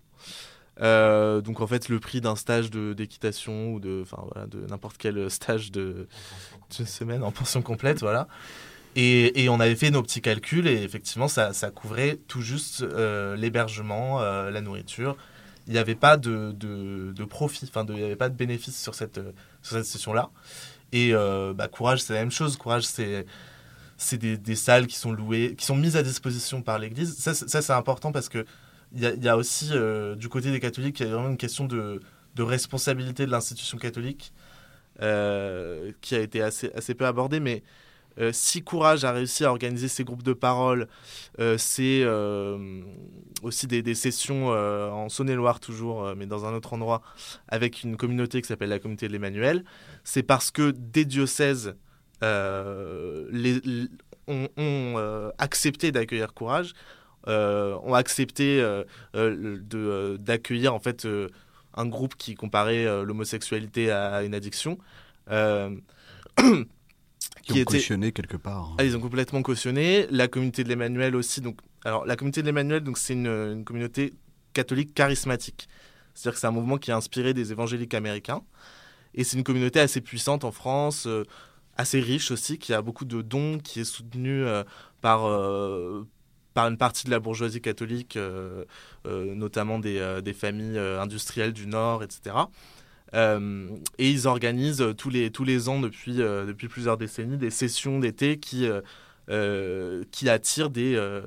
[0.79, 4.05] donc en fait, le prix d'un stage d'équitation ou de,
[4.69, 6.07] n'importe quel stage de,
[6.69, 8.27] semaine en pension complète, voilà.
[8.95, 12.85] Et, on avait fait nos petits calculs et effectivement, ça couvrait tout juste
[13.35, 15.17] l'hébergement, la nourriture
[15.67, 18.95] il n'y avait pas de, de, profit, enfin, il n'y avait pas de bénéfice sur
[18.95, 19.19] cette,
[19.61, 20.29] sur cette session-là.
[20.91, 22.57] Et euh, bah, Courage, c'est la même chose.
[22.57, 23.25] Courage, c'est
[23.97, 27.17] c'est des, salles qui sont louées, qui sont mises à disposition par l'Église.
[27.17, 28.45] Ça, c'est important parce que
[28.93, 31.37] il y, y a, aussi euh, du côté des catholiques, il y a vraiment une
[31.37, 32.01] question de,
[32.35, 34.33] de responsabilité de l'institution catholique
[35.01, 37.63] euh, qui a été assez, assez peu abordée, mais
[38.19, 40.87] euh, si Courage a réussi à organiser ces groupes de parole,
[41.39, 42.81] euh, c'est euh,
[43.41, 47.01] aussi des, sessions en Saône-et-Loire toujours, mais dans un autre endroit,
[47.47, 49.63] avec une communauté qui s'appelle la communauté de l'Emmanuel,
[50.03, 51.75] c'est parce que des diocèses
[52.21, 53.61] les,
[54.27, 56.73] ont, accepté d'accueillir Courage,
[57.27, 58.63] ont accepté
[59.13, 61.07] d'accueillir en fait
[61.75, 64.77] un groupe qui comparait l'homosexualité à une addiction.
[67.45, 68.73] qui, ont cautionné quelque part.
[68.77, 70.07] Ah, ils ont complètement cautionné.
[70.09, 71.41] La communauté de l'Emmanuel aussi.
[71.41, 74.13] Donc, alors, la communauté de l'Emmanuel, donc c'est une, communauté
[74.53, 75.67] catholique charismatique.
[76.13, 78.41] C'est-à-dire que c'est un mouvement qui est inspiré des évangéliques américains.
[79.13, 81.23] Et c'est une communauté assez puissante en France, euh,
[81.77, 84.63] assez riche aussi, qui a beaucoup de dons, qui est soutenue euh,
[85.01, 86.07] par, euh,
[86.53, 88.17] par une partie de la bourgeoisie catholique,
[89.05, 92.35] notamment des, des familles industrielles du Nord, etc.
[93.13, 97.51] Euh, et ils organisent tous les, tous les ans depuis, euh, depuis plusieurs décennies des
[97.51, 98.67] sessions d'été qui,
[99.29, 101.21] euh, qui attirent des,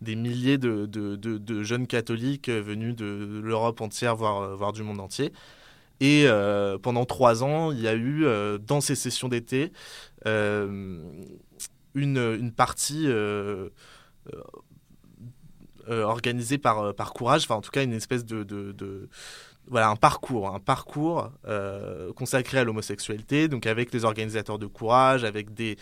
[0.00, 5.32] des milliers de, de, jeunes catholiques venus de l'Europe entière, voire, voire du monde entier.
[6.00, 6.26] Et
[6.82, 8.24] pendant trois ans, il y a eu
[8.58, 9.72] dans ces sessions d'été
[10.24, 10.86] une,
[11.94, 13.06] une partie
[15.86, 18.42] organisée par, par Courage, enfin en tout cas une espèce de
[19.70, 25.24] voilà un parcours, un parcours euh, consacré à l'homosexualité, donc avec les organisateurs de courage,
[25.24, 25.78] avec des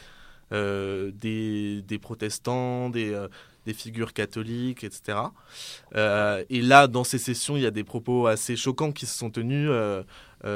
[0.53, 3.29] euh, des, protestants, des, euh,
[3.67, 5.19] des, figures catholiques, etc.
[5.95, 9.31] et là, dans ces sessions, il y a des propos assez choquants qui se sont
[9.31, 9.71] tenus.
[10.45, 10.49] il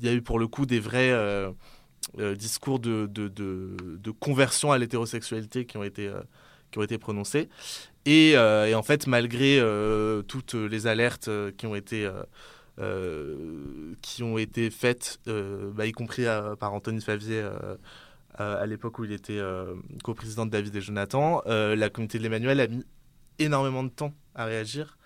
[0.00, 1.14] y a eu pour le coup des vrais
[2.36, 6.10] discours de, de, conversion à l'hétérosexualité qui ont été
[6.70, 6.96] qui ont été
[8.08, 12.10] Euh, et, en fait, malgré euh, toutes les alertes euh, qui ont été,
[14.02, 16.24] qui ont été faites, bah, y compris
[16.58, 17.44] par Anthony Favier
[18.38, 19.40] à l'époque où il était
[20.02, 22.84] co-président de David et Jonathan, la communauté de l'Emmanuel a mis
[23.38, 24.98] énormément de temps à réagir.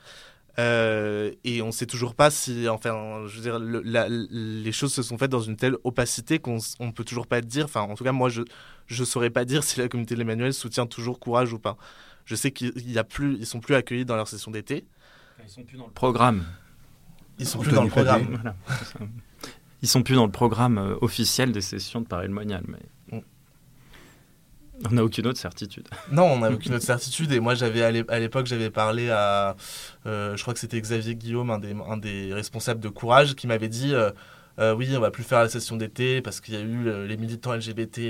[0.59, 5.19] Et on ne sait toujours pas si, enfin, je veux dire, les choses se sont
[5.19, 7.67] faites dans une telle opacité qu'on ne peut toujours pas dire.
[7.67, 8.43] Enfin, en tout cas, moi, je
[8.89, 11.77] ne saurais pas dire si la communauté de l'Emmanuel soutient toujours Courage ou pas.
[12.27, 14.85] Je sais qu'ils y a plus, ils sont plus accueillis dans leur session d'été.
[15.43, 16.45] Ils sont plus dans le programme.
[17.39, 18.27] Ils sont plus dans le programme.
[18.31, 18.57] Voilà,
[19.83, 23.19] ils sont plus dans le programme euh, officiel des sessions de Paris le Monial, mais.
[23.19, 23.23] Mm.
[24.91, 25.89] On n'a aucune autre certitude.
[26.13, 27.31] Non, on n'a aucune autre certitude.
[27.33, 29.57] Et moi, j'avais à l'époque, j'avais parlé à,
[30.07, 33.47] euh, je crois que c'était Xavier Guillaume, un des, un des, responsables de Courage, qui
[33.47, 34.11] m'avait dit, euh,
[34.59, 37.17] euh, oui, on va plus faire la session d'été parce qu'il y a eu les
[37.17, 38.01] militants LGBT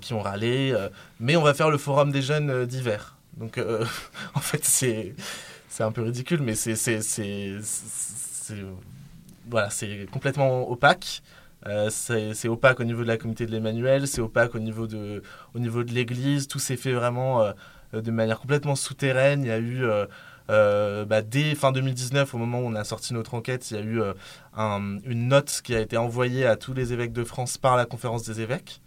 [0.00, 0.74] qui ont râlé,
[1.20, 3.16] mais on va faire le forum des jeunes d'hiver.
[3.36, 3.58] Donc,
[4.34, 5.14] en fait, c'est
[5.68, 7.00] c'est un peu ridicule, mais c'est c'est
[9.48, 11.22] voilà, c'est complètement opaque.
[11.66, 15.22] Euh, c'est opaque au niveau de la communauté de l'Emmanuel, c'est opaque au niveau de,
[15.54, 16.48] au niveau de l'Église.
[16.48, 17.52] Tout s'est fait vraiment euh,
[17.92, 19.42] de manière complètement souterraine.
[19.42, 20.06] Il y a eu, euh,
[20.48, 23.82] bah, dès fin 2019, au moment où on a sorti notre enquête, il y a
[23.82, 24.00] eu
[25.04, 28.24] une note qui a été envoyée à tous les évêques de France par la conférence
[28.24, 28.82] des évêques.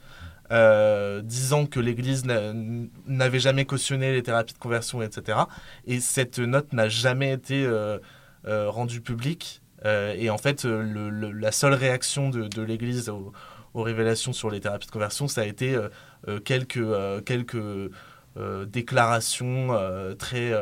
[1.24, 2.24] disant que l'Église
[3.08, 5.40] n'avait jamais cautionné les thérapies de conversion, etc.
[5.86, 7.68] Et cette note n'a jamais été
[8.44, 13.34] rendue publique euh, et en fait, euh, la seule réaction de, l'Église aux,
[13.82, 15.76] révélations sur les thérapies de conversion, ça a été
[16.28, 16.86] euh, quelques,
[17.26, 17.92] quelques
[18.68, 19.70] déclarations
[20.18, 20.54] très,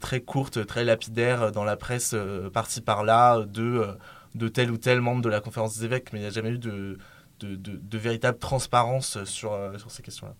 [0.00, 2.14] très courtes, très lapidaires dans la presse,
[2.52, 3.86] par-ci par-là, de,
[4.34, 6.50] de tel ou tel membre de la conférence des évêques, mais il n'y a jamais
[6.50, 6.98] eu de,
[7.40, 10.34] de, véritable transparence sur, sur ces questions-là.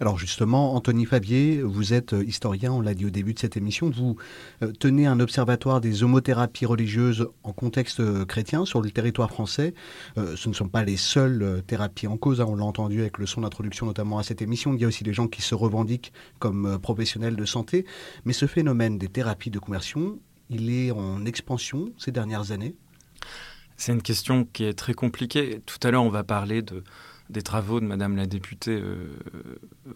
[0.00, 3.56] Alors justement, Anthony Fabier, vous êtes euh, historien, on l'a dit au début de cette
[3.56, 4.16] émission, vous
[4.62, 9.74] euh, tenez un observatoire des homothérapies religieuses en contexte euh, chrétien sur le territoire français.
[10.16, 13.26] ce ne sont pas les seules thérapies en cause, hein, on l'a entendu avec le
[13.26, 16.12] son d'introduction notamment à cette émission, il y a aussi des gens qui se revendiquent
[16.38, 17.86] comme professionnels de santé,
[18.24, 20.18] mais ce phénomène des thérapies de conversion,
[20.50, 22.74] il est en expansion ces dernières années?
[23.76, 25.60] C'est une question qui est très compliquée.
[25.66, 26.84] Tout à l'heure, on va parler de
[27.32, 29.16] des travaux de Madame la députée euh,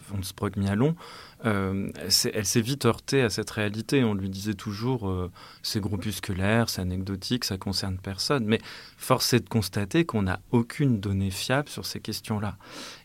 [0.08, 0.96] von Sprog-Mialon,
[1.44, 1.90] euh,
[2.32, 4.02] elle s'est vite heurtée à cette réalité.
[4.02, 5.30] On lui disait toujours euh,
[5.62, 8.44] c'est groupusculaire, c'est anecdotique, ça concerne personne.
[8.46, 8.60] Mais
[8.96, 12.56] force est de constater qu'on n'a aucune donnée fiable sur ces questions-là.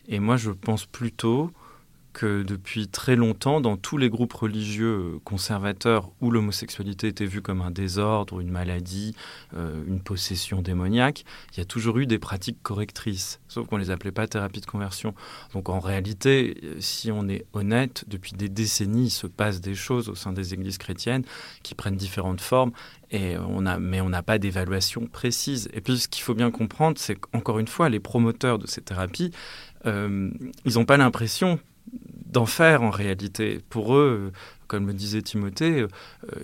[0.08, 1.52] Et moi, je pense plutôt
[2.12, 7.62] que depuis très longtemps, dans tous les groupes religieux conservateurs où l'homosexualité était vue comme
[7.62, 9.14] un désordre, une maladie,
[9.54, 13.82] euh, une possession démoniaque, il y a toujours eu des pratiques correctrices, sauf qu'on ne
[13.82, 15.14] les appelait pas thérapie de conversion.
[15.54, 20.08] Donc en réalité, si on est honnête, depuis des décennies, il se passe des choses
[20.08, 21.24] au sein des églises chrétiennes
[21.62, 22.72] qui prennent différentes formes.
[23.10, 25.68] Et on a, mais on n'a pas d'évaluation précise.
[25.74, 28.80] Et puis ce qu'il faut bien comprendre, c'est qu'encore une fois, les promoteurs de ces
[28.80, 29.32] thérapies,
[29.86, 30.30] euh,
[30.64, 31.58] ils n'ont pas l'impression
[32.32, 33.60] d'en faire en réalité.
[33.68, 34.32] Pour eux,
[34.66, 35.88] comme le disait Timothée, euh,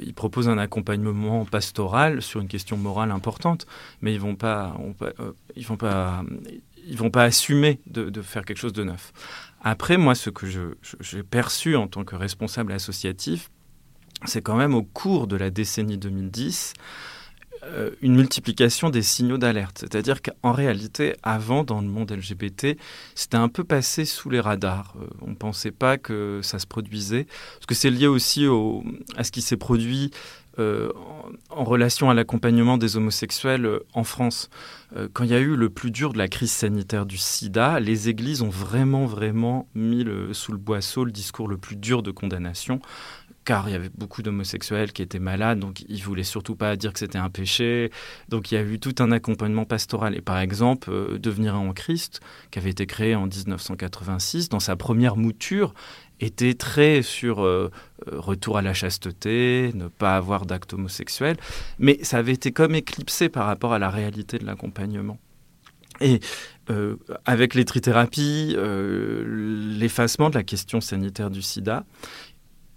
[0.03, 3.67] ils proposent un accompagnement pastoral sur une question morale importante,
[4.03, 6.23] mais ils vont pas, euh, ils vont pas,
[6.87, 9.13] ils vont pas assumer de, faire quelque chose de neuf.
[9.63, 10.47] Après, moi, ce que
[11.01, 13.51] j'ai perçu en tant que responsable associatif,
[14.27, 16.83] c'est quand même au cours de la décennie 2010, euh,
[18.03, 19.79] une multiplication des signaux d'alerte.
[19.81, 22.79] C'est-à-dire qu'en réalité, avant, dans le monde LGBT,
[23.15, 24.95] c'était un peu passé sous les radars.
[25.01, 27.25] Euh, on ne pensait pas que ça se produisait.
[27.25, 28.47] Parce que c'est lié aussi
[29.17, 30.11] à ce qui s'est produit
[30.59, 30.91] euh,
[31.51, 34.51] en, relation à l'accompagnement des homosexuels en France.
[35.13, 38.09] quand il y a eu le plus dur de la crise sanitaire du sida, les
[38.09, 42.81] églises ont vraiment, vraiment mis sous le boisseau le discours le plus dur de condamnation
[43.49, 46.93] car il y avait beaucoup d'homosexuels qui étaient malades, donc ils voulaient surtout pas dire
[46.93, 47.91] que c'était un péché.
[48.29, 50.15] Donc il y a eu tout un accompagnement pastoral.
[50.15, 54.77] Et par exemple, euh, Devenir en Christ, qui avait été créé en 1986, dans sa
[54.77, 55.73] première mouture,
[56.21, 57.71] était très sur euh,
[58.07, 61.39] euh, retour à la chasteté, ne pas avoir d'acte homosexuel,
[61.79, 65.19] mais ça avait été comme éclipsé par rapport à la réalité de l'accompagnement.
[66.03, 66.21] Et
[67.25, 68.55] avec les trithérapies,
[69.25, 71.87] l'effacement de la question sanitaire du sida,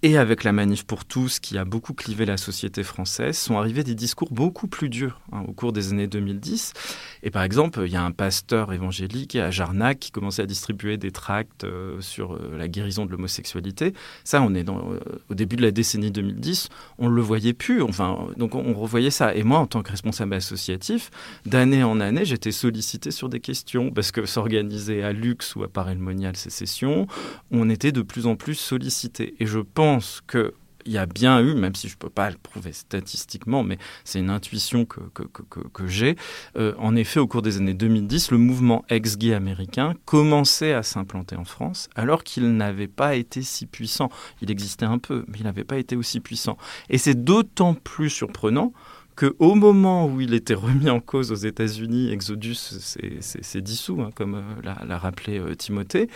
[0.04, 3.84] et avec la manif pour tous, qui a beaucoup clivé la société française, sont arrivés
[3.84, 6.74] des discours beaucoup plus durs hein, au cours des années 2010.
[7.22, 10.98] Et par exemple, il y a un pasteur évangélique à Jarnac qui commençait à distribuer
[10.98, 13.94] des tracts euh, sur euh, la guérison de l'homosexualité.
[14.24, 17.84] Ça, on est euh, au début de la décennie 2010, on ne le voyait plus.
[17.84, 19.36] Enfin, donc on, revoyait ça.
[19.36, 21.12] Et moi, en tant que responsable associatif,
[21.46, 25.68] d'année en année, j'étais sollicité sur des questions parce que s'organiser à Lux ou à
[25.68, 27.06] Paris-le-Monial ces sessions,
[27.52, 29.36] on était de plus en plus sollicité.
[29.40, 29.91] Et je pense
[30.28, 30.54] que
[30.86, 33.78] il y a bien eu, même si je ne peux pas le prouver statistiquement, mais
[34.04, 36.16] c'est une intuition que, que, que, que j'ai,
[36.58, 41.36] euh, en effet, au cours des années 2010, le mouvement ex-gay américain commençait à s'implanter
[41.36, 44.10] en France, alors qu'il n'avait pas été si puissant.
[44.42, 46.58] Il existait un peu, mais il n'avait pas été aussi puissant.
[46.90, 48.74] Et c'est d'autant plus surprenant
[49.22, 54.36] qu'au moment où il était remis en cause aux États-Unis, Exodus s'est dissous, hein, comme
[54.36, 56.10] euh, l'a rappelé euh, Timothée,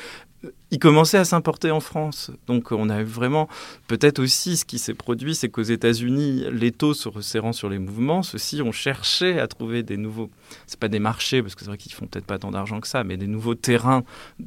[0.71, 2.31] il commençait à s'importer en France.
[2.47, 3.47] Donc on a eu vraiment,
[3.87, 7.79] peut-être aussi ce qui s'est produit, c'est qu'aux États-Unis, les taux se resserrant sur les
[7.79, 10.29] mouvements, ceux-ci ont cherché à trouver des nouveaux,
[10.67, 12.87] c'est pas des marchés, parce que c'est vrai qu'ils font peut-être pas tant d'argent que
[12.87, 14.03] ça, mais des nouveaux terrains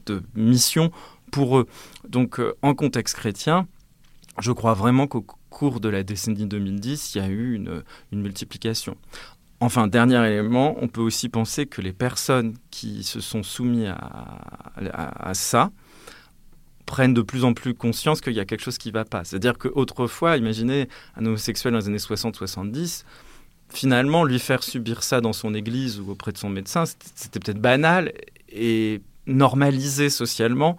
[0.06, 0.90] de mission
[1.30, 1.66] pour eux.
[2.08, 3.66] Donc euh, en contexte chrétien,
[4.40, 5.24] je crois vraiment qu'au
[5.58, 8.96] cours de la décennie 2010, il y a eu une, multiplication.
[9.58, 15.28] Enfin, dernier élément, on peut aussi penser que les personnes qui se sont soumises à,
[15.28, 15.72] à, ça
[16.86, 19.24] prennent de plus en plus conscience qu'il y a quelque chose qui ne va pas.
[19.24, 23.02] C'est-à-dire qu'autrefois, imaginez un homosexuel dans les années 60-70,
[23.68, 26.84] finalement, lui faire subir ça dans son église ou auprès de son médecin,
[27.16, 28.12] c'était peut-être banal
[28.48, 30.78] et normalisé socialement.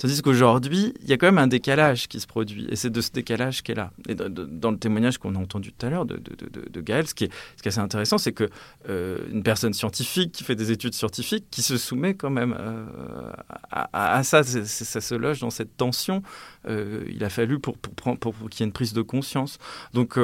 [0.00, 2.66] Tandis qu'aujourd'hui, il y a quand même un décalage qui se produit.
[2.70, 3.90] Et c'est de ce décalage qui est là.
[4.08, 7.24] Et dans le témoignage qu'on a entendu tout à l'heure de, de, Gaël, ce qui
[7.24, 8.48] est, ce qui est assez intéressant, c'est qu'une
[8.88, 13.30] euh, personne scientifique qui fait des études scientifiques, qui se soumet quand même euh,
[13.70, 16.22] à, ça, ça se loge dans cette tension.
[16.66, 19.58] Euh, il a fallu pour, pour, pour, pour qu'il y ait une prise de conscience.
[19.92, 20.18] Donc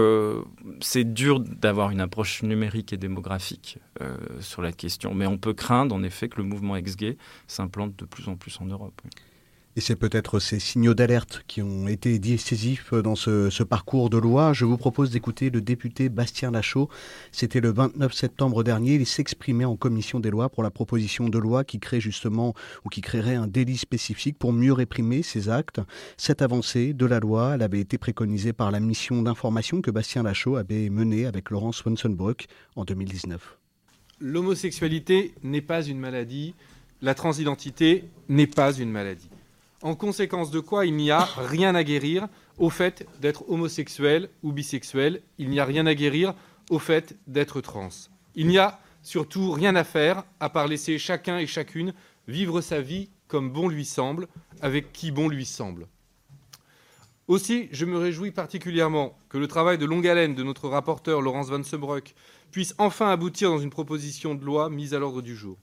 [0.81, 3.77] c'est dur d'avoir une approche numérique et démographique
[4.41, 5.13] sur la question.
[5.13, 8.59] Mais on peut craindre en effet que le mouvement ex-gay s'implante de plus en plus
[8.63, 9.03] en Europe.
[9.79, 14.55] Et c'est peut-être ces signaux d'alerte qui ont été décisifs dans ce, parcours de loi.
[14.55, 16.89] Je vous propose d'écouter le député Bastien Lachaud.
[17.31, 18.95] C'était le 29 septembre dernier.
[18.95, 22.55] Il s'exprimait en commission des lois pour la proposition de loi qui crée justement
[22.87, 25.83] ou qui créerait un délit spécifique pour mieux réprimer ces actes.
[26.17, 30.23] Cette avancée de la loi, elle avait été préconisée par la mission d'information que Bastien
[30.23, 33.59] Lachaud avait menée avec Laurence Wonsonbrook en 2019.
[34.21, 36.55] L'homosexualité n'est pas une maladie.
[37.03, 39.29] La transidentité n'est pas une maladie.
[39.87, 42.27] En conséquence de quoi, il n'y a rien à guérir
[42.59, 45.23] au fait d'être homosexuel ou bisexuel.
[45.39, 46.35] Il n'y a rien à guérir
[46.71, 47.91] au fait d'être trans.
[48.35, 51.95] Il n'y a surtout rien à faire à part laisser chacun et chacune
[52.27, 54.27] vivre sa vie comme bon lui semble,
[54.61, 55.87] avec qui bon lui semble.
[57.29, 61.47] Aussi, je me réjouis particulièrement que le travail de longue haleine de notre rapporteur Laurence
[61.47, 62.17] Van Sebroek
[62.51, 65.57] puisse enfin aboutir dans une proposition de loi mise à l'ordre du jour.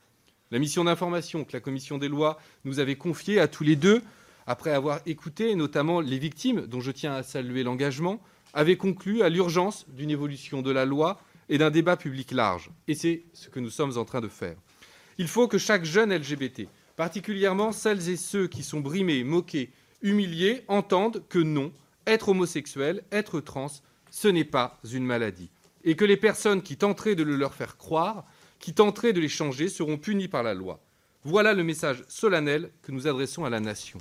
[0.54, 4.04] La mission d'information que la commission des lois nous avait confiée à tous les deux,
[4.46, 8.22] après avoir écouté notamment les victimes, dont je tiens à saluer l'engagement,
[8.54, 12.70] avait conclu à l'urgence d'une évolution de la loi et d'un débat public large.
[12.88, 14.56] Et c'est ce que nous sommes en train de faire.
[15.18, 19.72] Il faut que chaque jeune LGBT, particulièrement celles et ceux qui sont brimés, moqués,
[20.04, 21.72] humiliés, entendent que non,
[22.06, 23.72] être homosexuel, être trans,
[24.12, 25.50] ce n'est pas une maladie.
[25.84, 28.26] Et que les personnes qui tenteraient de le leur faire croire
[28.64, 30.80] qui tenteraient de les changer seront punis par la loi.
[31.26, 34.00] Voilà le message solennel que nous adressons à la nation.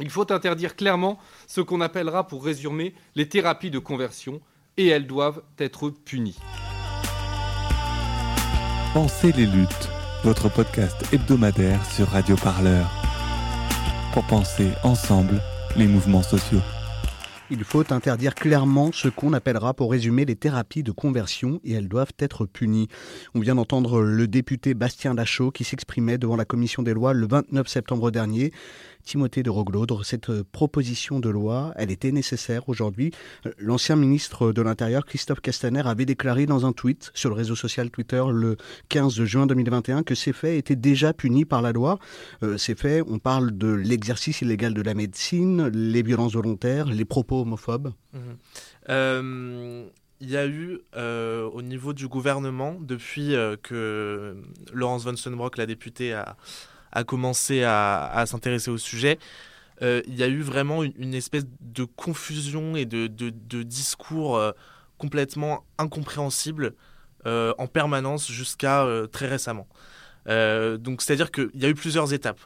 [0.00, 4.40] Il faut interdire clairement ce qu'on appellera, pour résumer, les thérapies de conversion,
[4.76, 6.36] et elles doivent être punies.
[8.92, 9.88] Pensez les luttes,
[10.24, 12.90] votre podcast hebdomadaire sur Radio Parleur.
[14.12, 15.40] Pour penser ensemble
[15.76, 16.60] les mouvements sociaux.
[17.54, 21.86] Il faut interdire clairement ce qu'on appellera, pour résumer, les thérapies de conversion et elles
[21.86, 22.88] doivent être punies.
[23.34, 27.26] On vient d'entendre le député Bastien Lachaud qui s'exprimait devant la commission des lois le
[27.26, 28.54] 29 septembre dernier.
[29.04, 33.12] Timothée de Roglaudre, cette euh, proposition de loi, elle était nécessaire aujourd'hui.
[33.46, 37.56] Euh, l'ancien ministre de l'Intérieur, Christophe Castaner, avait déclaré dans un tweet sur le réseau
[37.56, 38.56] social Twitter le
[38.88, 41.98] 15 juin 2021 que ces faits étaient déjà punis par la loi.
[42.42, 47.04] Euh, ces faits, on parle de l'exercice illégal de la médecine, les violences volontaires, les
[47.04, 47.92] propos homophobes.
[48.12, 49.90] Mhm.
[50.20, 54.36] il y a eu au niveau du gouvernement, depuis que
[54.72, 56.36] Laurence von Sonnenbrock, la députée, a,
[56.92, 59.18] a commencé à, s'intéresser au sujet,
[59.82, 63.06] euh, il y a eu vraiment une, espèce de confusion et de,
[63.62, 64.52] discours euh,
[64.98, 66.74] complètement incompréhensibles
[67.26, 69.66] euh, en permanence jusqu'à très récemment.
[70.26, 72.40] donc c'est-à-dire qu'il y a eu plusieurs étapes.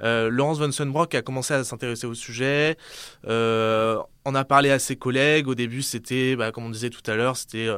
[0.00, 2.76] Laurence von Sonnenbrock a commencé à s'intéresser au sujet,
[3.24, 5.48] on a parlé à ses collègues.
[5.48, 7.70] Au début, c'était, bah, comme on disait tout à l'heure, c'était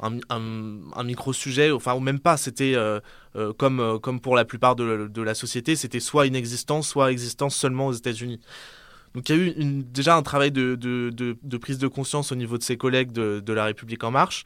[0.00, 3.00] un, micro-sujet, enfin, ou même pas, c'était euh,
[3.36, 7.56] euh, comme, euh, comme pour la plupart de, la société, c'était soit inexistence, soit existence
[7.56, 8.40] seulement aux États-Unis.
[9.14, 10.76] Donc il y a eu déjà un travail de,
[11.58, 14.44] prise de conscience au niveau de ses collègues de, La République En Marche.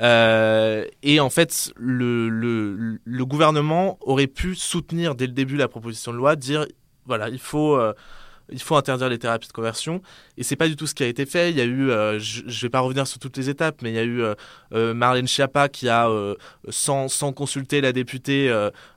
[0.00, 6.36] et en fait, le, gouvernement aurait pu soutenir dès le début la proposition de loi,
[6.36, 6.66] dire
[7.06, 7.78] voilà, il faut
[8.50, 10.02] il faut interdire les thérapies de conversion.
[10.36, 11.50] Et c'est pas du tout ce qui a été fait.
[11.50, 13.90] Il y a eu, euh, je, ne vais pas revenir sur toutes les étapes, mais
[13.90, 14.34] il y a eu euh,
[14.72, 16.08] euh, Marlène Schiappa qui a,
[16.68, 18.52] sans, sans, consulter la députée,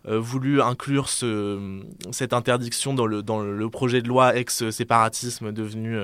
[0.05, 1.81] voulu inclure ce,
[2.11, 5.97] cette interdiction dans le, dans le projet de loi ex-séparatisme devenu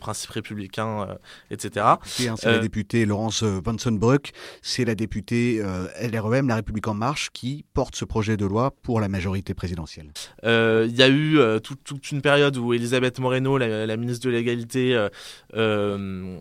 [0.00, 1.16] principe républicain,
[1.50, 1.86] etc.
[1.86, 1.98] Hein,
[2.36, 5.62] c'est la députée Laurence Vansenbruck, c'est la députée
[6.00, 10.12] LREM, La République En Marche, qui porte ce projet de loi pour la majorité présidentielle.
[10.44, 15.08] Il y a eu toute une période où Elisabeth Moreno, la, ministre de l'égalité, euh,
[15.54, 16.38] euh,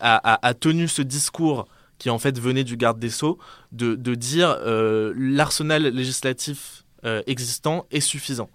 [0.00, 1.66] a, tenu ce discours
[1.98, 3.38] qui en fait venait du garde des sceaux,
[3.72, 6.84] de, dire euh, l'arsenal législatif
[7.26, 8.50] existant est suffisant.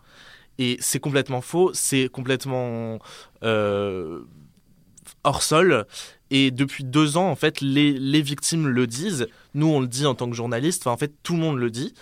[0.57, 2.99] Et c'est complètement faux, c'est complètement
[3.41, 4.21] hors
[5.41, 5.85] sol.
[6.31, 9.27] Et depuis deux ans, en fait, les, victimes le disent.
[9.53, 10.83] Nous, on le dit en tant que journaliste.
[10.83, 11.93] Enfin, en fait, tout le monde le dit.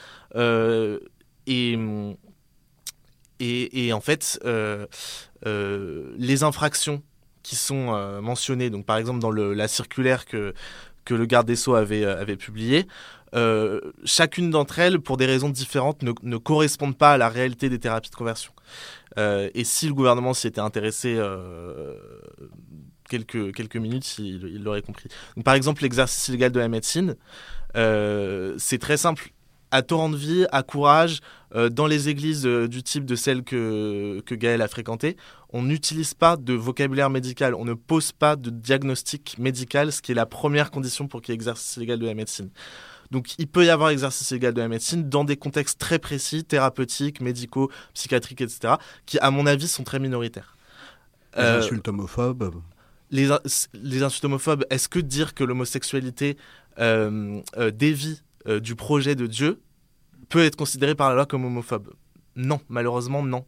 [1.47, 1.77] et
[3.39, 4.85] et, en fait, euh,
[5.45, 7.01] euh, les infractions
[7.41, 10.53] qui sont euh, mentionnées, donc par exemple dans la circulaire que,
[11.09, 12.87] le garde des Sceaux avait, publiée,
[14.05, 18.09] chacune d'entre elles, pour des raisons différentes, ne, correspondent pas à la réalité des thérapies
[18.09, 18.53] de conversion.
[19.17, 21.19] et si le gouvernement s'y était intéressé
[23.09, 25.09] quelques minutes, il l'aurait compris.
[25.43, 27.17] par exemple, l'exercice illégal de la médecine,
[27.75, 29.33] c'est très simple
[29.73, 31.19] à torrent de vie, à courage,
[31.55, 35.17] euh, dans les églises euh, du type de celles que, que Gaël a fréquentées,
[35.49, 40.11] on n'utilise pas de vocabulaire médical, on ne pose pas de diagnostic médical, ce qui
[40.11, 42.51] est la première condition pour qu'il y ait exercice légal de la médecine.
[43.09, 46.43] Donc il peut y avoir exercice légal de la médecine dans des contextes très précis,
[46.43, 48.75] thérapeutiques, médicaux, psychiatriques, etc.,
[49.07, 50.55] qui, à mon avis, sont très minoritaires.
[51.35, 52.61] Les euh, insultes homophobes
[53.09, 53.27] les,
[53.73, 56.37] les, insultes homophobes, est-ce que dire que l'homosexualité
[56.77, 59.61] dévie euh, du projet de Dieu
[60.29, 61.93] peut être considéré par la loi comme homophobe.
[62.35, 63.45] Non, malheureusement, non.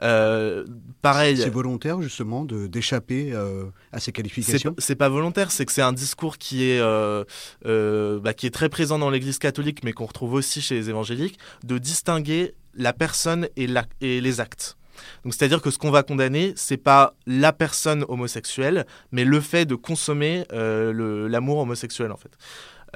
[0.00, 0.64] Euh,
[1.02, 1.38] pareil.
[1.38, 4.76] C'est volontaire justement de d'échapper euh, à ces qualifications.
[4.78, 8.98] C'est pas volontaire, c'est que c'est un discours qui est bah, qui est très présent
[8.98, 13.66] dans l'Église catholique, mais qu'on retrouve aussi chez les évangéliques, de distinguer la personne et,
[13.66, 14.76] la, et les actes.
[15.24, 19.64] Donc c'est-à-dire que ce qu'on va condamner, c'est pas la personne homosexuelle, mais le fait
[19.64, 22.36] de consommer l'amour homosexuel en fait.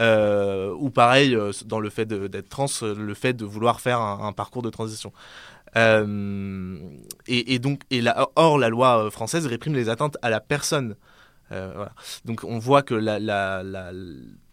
[0.00, 4.00] Euh, ou pareil, euh, dans le fait d'être trans, euh, le fait de vouloir faire
[4.00, 5.12] un, parcours de transition.
[5.76, 10.96] et, donc, et la, or, la loi française réprime les atteintes à la personne.
[12.24, 12.94] Donc on voit que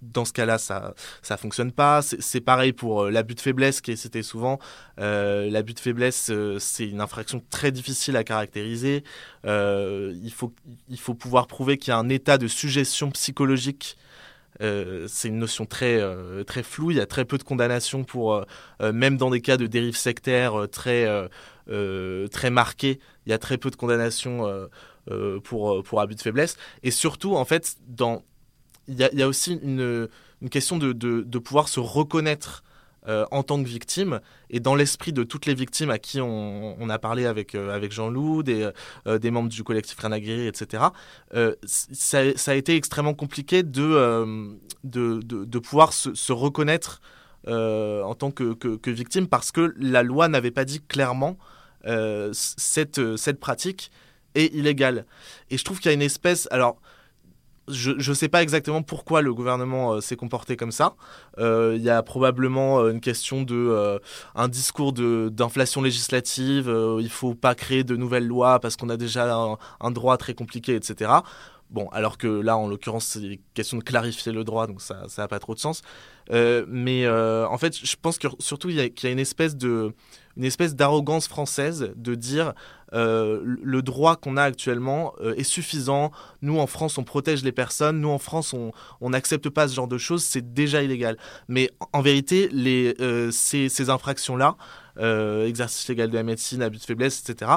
[0.01, 2.01] dans ce cas-là, ça ça fonctionne pas.
[2.01, 4.59] C'est pareil pour l'abus de faiblesse qui cité souvent.
[4.97, 6.29] l'abus de faiblesse,
[6.59, 9.05] c'est une infraction très difficile à caractériser.
[9.45, 13.95] il faut pouvoir prouver qu'il y a un état de suggestion psychologique
[14.61, 16.91] euh, c'est une notion très, euh, très floue.
[16.91, 18.33] Il y a très peu de condamnations pour,
[18.81, 21.07] euh, même dans des cas de dérive sectaire très,
[22.31, 24.47] très marqués, il y a très peu de condamnations
[25.43, 26.57] pour, pour abus de faiblesse.
[26.83, 28.23] Et surtout, en fait, dans,
[28.87, 30.09] il, y a, aussi une,
[30.41, 32.63] une question de, de, pouvoir se reconnaître
[33.07, 34.19] euh, en tant que victime
[34.49, 37.93] et dans l'esprit de toutes les victimes à qui on, a parlé avec, euh, avec
[37.93, 38.69] Jean-Loup, des,
[39.07, 40.83] euh, des membres du collectif guérir, etc.,
[41.63, 47.01] ça, a été extrêmement compliqué de, de, de, pouvoir se, se reconnaître
[47.47, 51.37] en tant que, que, que, victime parce que la loi n'avait pas dit clairement
[52.33, 53.91] cette, cette pratique
[54.35, 55.05] est illégale.
[55.49, 56.47] Et je trouve qu'il y a une espèce...
[56.51, 56.81] Alors,
[57.69, 60.95] je ne sais pas exactement pourquoi le gouvernement euh, s'est comporté comme ça.
[61.37, 63.99] Euh, il y a probablement euh, une question de
[64.35, 66.73] un discours d'inflation législative.
[66.99, 69.33] il faut pas créer de nouvelles lois parce qu'on a déjà
[69.79, 71.11] un, droit très compliqué, etc.
[71.69, 75.27] Bon, alors que là, en l'occurrence, c'est question de clarifier le droit, donc ça n'a
[75.27, 75.81] pas trop de sens.
[76.29, 79.93] mais en fait, je pense que surtout, il y, a une espèce de
[80.39, 82.53] une espèce d'arrogance française de dire
[82.93, 86.11] euh, le droit qu'on a actuellement euh, est suffisant.
[86.41, 87.99] Nous, en France, on protège les personnes.
[87.99, 90.23] Nous, en France, on n'accepte pas ce genre de choses.
[90.23, 91.17] C'est déjà illégal.
[91.49, 94.55] Mais en vérité, les, euh, ces, ces infractions-là,
[95.45, 97.51] exercice légal de la médecine, abus de faiblesse, etc.,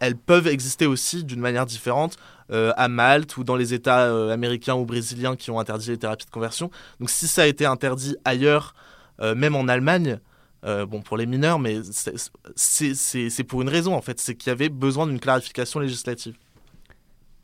[0.00, 2.16] elles peuvent exister aussi d'une manière différente
[2.50, 6.30] à Malte ou dans les États américains ou brésiliens qui ont interdit les thérapies de
[6.30, 6.70] conversion.
[7.00, 8.74] Donc si ça a été interdit ailleurs,
[9.20, 10.18] même en Allemagne,
[10.64, 11.80] euh, bon, pour les mineurs, mais
[12.56, 16.36] c'est pour une raison en fait, c'est qu'il y avait besoin d'une clarification législative.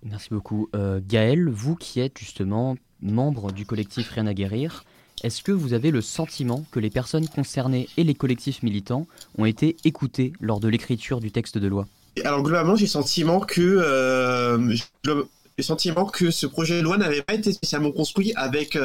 [0.02, 0.68] Merci beaucoup.
[0.74, 4.84] Euh, Gaël, vous qui êtes justement membre du collectif Rien à guérir,
[5.22, 9.44] est-ce que vous avez le sentiment que les personnes concernées et les collectifs militants ont
[9.44, 11.86] été écoutés lors de l'écriture du texte de loi?
[12.24, 17.22] Alors globalement, j'ai le sentiment que euh, le sentiment que ce projet de loi n'avait
[17.22, 18.76] pas été spécialement construit avec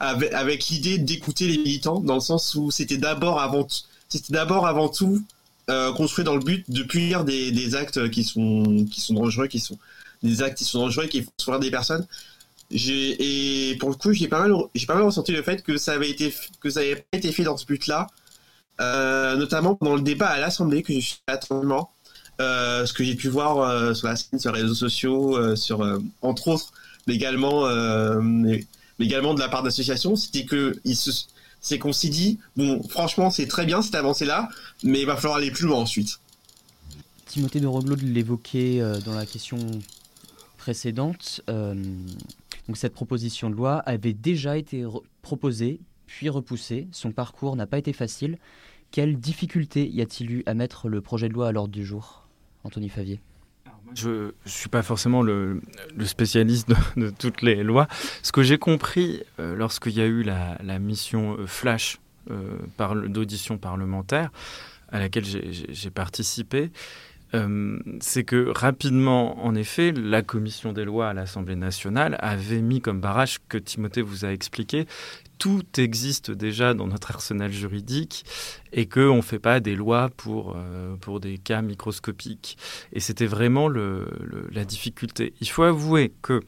[0.00, 3.66] avec, l'idée d'écouter les militants, dans le sens où c'était d'abord avant,
[4.08, 5.22] c'était d'abord avant tout
[5.70, 9.48] euh, construit dans le but de punir des, des, actes qui sont, qui sont dangereux,
[9.48, 9.78] qui sont
[10.22, 12.06] des actes qui sont dangereux qui font souffrir des personnes.
[12.70, 15.92] Et pour le coup, j'ai pas mal, j'ai pas mal ressenti le fait que ça
[15.92, 18.06] avait été, que ça avait pas été fait dans ce but-là,
[18.80, 21.90] euh, notamment pendant le débat à l'Assemblée que je suis attentivement.
[22.40, 25.56] Euh, ce que j'ai pu voir euh, sur la scène, sur les réseaux sociaux, euh,
[25.56, 25.84] sur
[26.22, 26.72] entre autres,
[27.06, 30.80] mais également, de la part d'associations, c'était que
[31.60, 34.48] c'est qu'on s'est dit, bon, franchement, c'est très bien cette avancée-là,
[34.84, 36.20] mais il va falloir aller plus loin ensuite.
[37.26, 39.58] Timothée de Roglot l'évoquait dans la question
[40.58, 41.40] précédente.
[42.74, 44.86] Cette proposition de loi avait déjà été
[45.22, 46.86] proposée, puis repoussée.
[46.92, 48.38] Son parcours n'a pas été facile.
[48.92, 52.27] Quelles difficultés y a-t-il eu à mettre le projet de loi à l'ordre du jour?
[52.68, 53.20] Anthony Favier
[53.94, 55.62] je ne suis pas forcément le,
[56.04, 57.88] spécialiste de, toutes les lois.
[58.22, 61.98] Ce que j'ai compris euh, lorsqu'il y a eu la, mission euh, flash
[62.30, 64.30] euh, d'audition parlementaire
[64.90, 66.70] à laquelle j'ai participé,
[68.00, 73.00] c'est que rapidement, en effet, la commission des lois à l'Assemblée nationale avait mis comme
[73.00, 74.86] barrage que Timothée vous a expliqué
[75.38, 78.24] tout existe déjà dans notre arsenal juridique
[78.72, 82.58] et qu'on ne fait pas des lois pour, euh, pour des cas microscopiques.
[82.92, 85.34] Et c'était vraiment la difficulté.
[85.40, 86.42] Il faut avouer que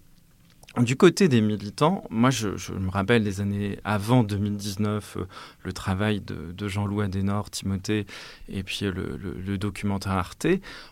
[0.83, 5.25] du côté des militants, moi je, me rappelle des années avant 2019, euh,
[5.65, 8.07] le travail de, Jean-Louis Adenor, Timothée
[8.49, 10.47] et puis le, documentaire Arte,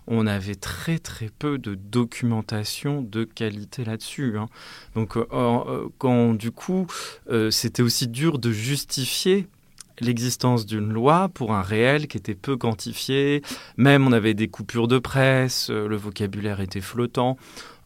[0.07, 4.39] on avait très très peu de documentation de qualité là-dessus.
[4.39, 4.49] Hein.
[4.95, 6.86] Donc euh, euh, quand du coup
[7.51, 9.47] c'était aussi dur de justifier
[10.01, 13.43] l'existence d'une loi pour un réel qui était peu quantifié,
[13.76, 17.36] même on avait des coupures de presse, le vocabulaire était flottant.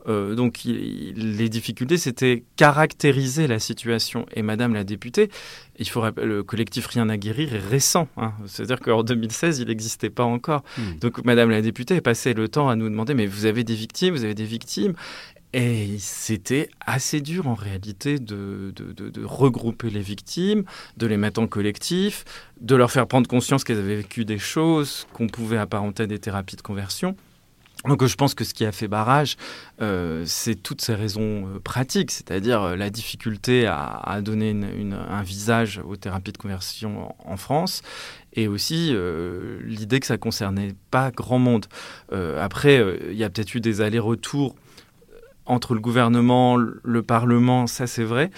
[0.09, 4.27] Euh, donc les difficultés, c'était caractériser la situation.
[4.35, 5.31] Et Madame la députée,
[5.79, 8.09] il faut le collectif Rien à guérir est récent.
[8.17, 8.33] Hein.
[8.47, 10.63] C'est-à-dire qu'en 2016, il n'existait pas encore.
[10.77, 10.99] Hmm.
[11.01, 14.15] Donc Madame la députée passé le temps à nous demander, mais vous avez des victimes,
[14.15, 14.95] vous avez des victimes.
[15.55, 20.65] Et c'était assez dur en réalité de, de, regrouper les victimes,
[20.97, 22.25] de les mettre en collectif,
[22.63, 26.19] de leur faire prendre conscience qu'elles avaient vécu des choses qu'on pouvait apparenter à des
[26.19, 27.17] thérapies de conversion.
[27.85, 29.37] Donc je pense que ce qui a fait barrage,
[29.81, 34.55] euh, c'est toutes ces raisons euh, pratiques, c'est-à-dire euh, la difficulté à, donner
[35.11, 37.83] un visage aux thérapies de conversion en, France,
[38.35, 38.95] et aussi
[39.65, 41.67] l'idée que ça concernait pas grand monde.
[42.13, 44.55] après, il y a peut-être eu des allers-retours
[45.47, 48.31] entre le gouvernement, le Parlement, ça c'est vrai.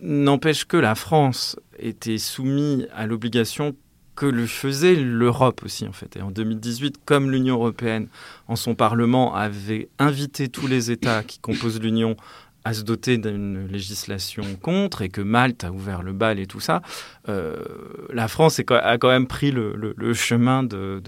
[0.00, 3.76] N'empêche que la France était soumise à l'obligation
[4.14, 6.16] que le faisait l'Europe aussi en fait.
[6.16, 8.08] Et en 2018, comme l'Union européenne,
[8.48, 12.16] en son Parlement, avait invité tous les États qui composent l'Union
[12.64, 16.60] à se doter d'une législation contre et que Malte a ouvert le bal et tout
[16.60, 16.82] ça,
[17.28, 17.56] euh,
[18.12, 21.02] la France a quand même pris le, chemin de,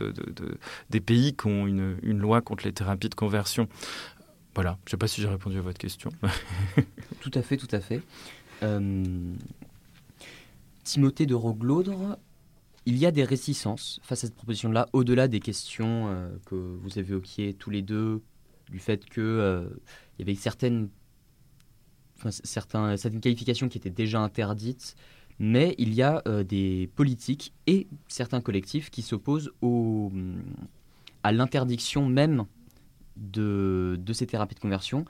[0.90, 3.68] des pays qui ont une, loi contre les thérapies de conversion.
[4.54, 6.10] Voilà, je ne sais pas si j'ai répondu à votre question.
[7.20, 8.02] tout à fait, tout à fait.
[8.62, 9.04] Euh,
[10.84, 12.18] Timothée de Roglaudre,
[12.86, 16.98] il y a des réticences face à cette proposition-là, au-delà des questions euh, que vous
[16.98, 18.22] avez évoquées tous les deux,
[18.70, 19.68] du fait qu'il euh,
[20.18, 20.88] y avait certaines,
[22.28, 24.96] certains, certaines qualifications qui étaient déjà interdites,
[25.38, 29.52] mais il y a euh, des politiques et certains collectifs qui s'opposent
[31.22, 32.44] à l'interdiction même
[33.16, 35.04] de, de, ces thérapies de conversion.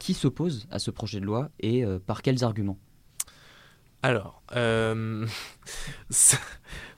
[0.00, 2.78] Qui s'opposent à ce projet de loi et par quels arguments?
[4.04, 5.26] Alors, euh,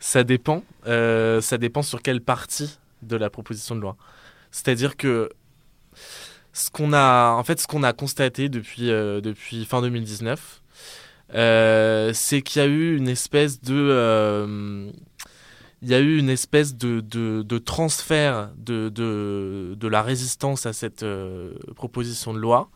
[0.01, 0.65] ça, dépend.
[0.89, 3.97] Euh, ça dépend sur quelle partie de la proposition de loi.
[4.51, 5.31] C'est-à-dire que
[6.53, 7.45] ce qu'on a,
[7.97, 9.21] constaté depuis, euh,
[9.69, 10.63] fin 2019,
[12.13, 14.91] c'est qu'il y a eu une espèce de,
[15.83, 21.07] il y a eu une espèce de, transfert de, la résistance à cette
[21.77, 22.69] proposition de loi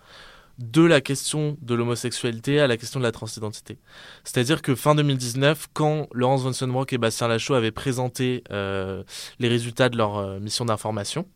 [0.61, 3.79] de la question de l'homosexualité à la question de la transidentité.
[4.25, 9.03] C'est-à-dire que fin 2019, quand Laurence von et Bastien Lachaud avaient présenté euh,
[9.39, 11.27] les résultats de leur euh, mission d'information,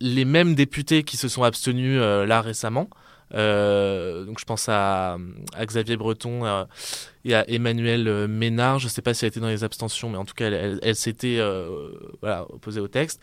[0.00, 2.88] les mêmes députés qui se sont abstenus euh, là récemment,
[3.32, 5.18] donc je pense à,
[5.60, 6.66] Xavier Breton
[7.24, 10.16] et à Emmanuel Ménard, je ne sais pas si elle était dans les abstentions, mais
[10.16, 11.40] en tout cas elle, s'était
[12.22, 13.20] opposée au texte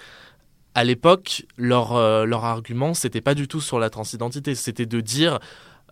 [0.76, 5.01] à l'époque, leur, euh, leur argument, c'était pas du tout sur la transidentité, c'était de
[5.01, 5.39] dire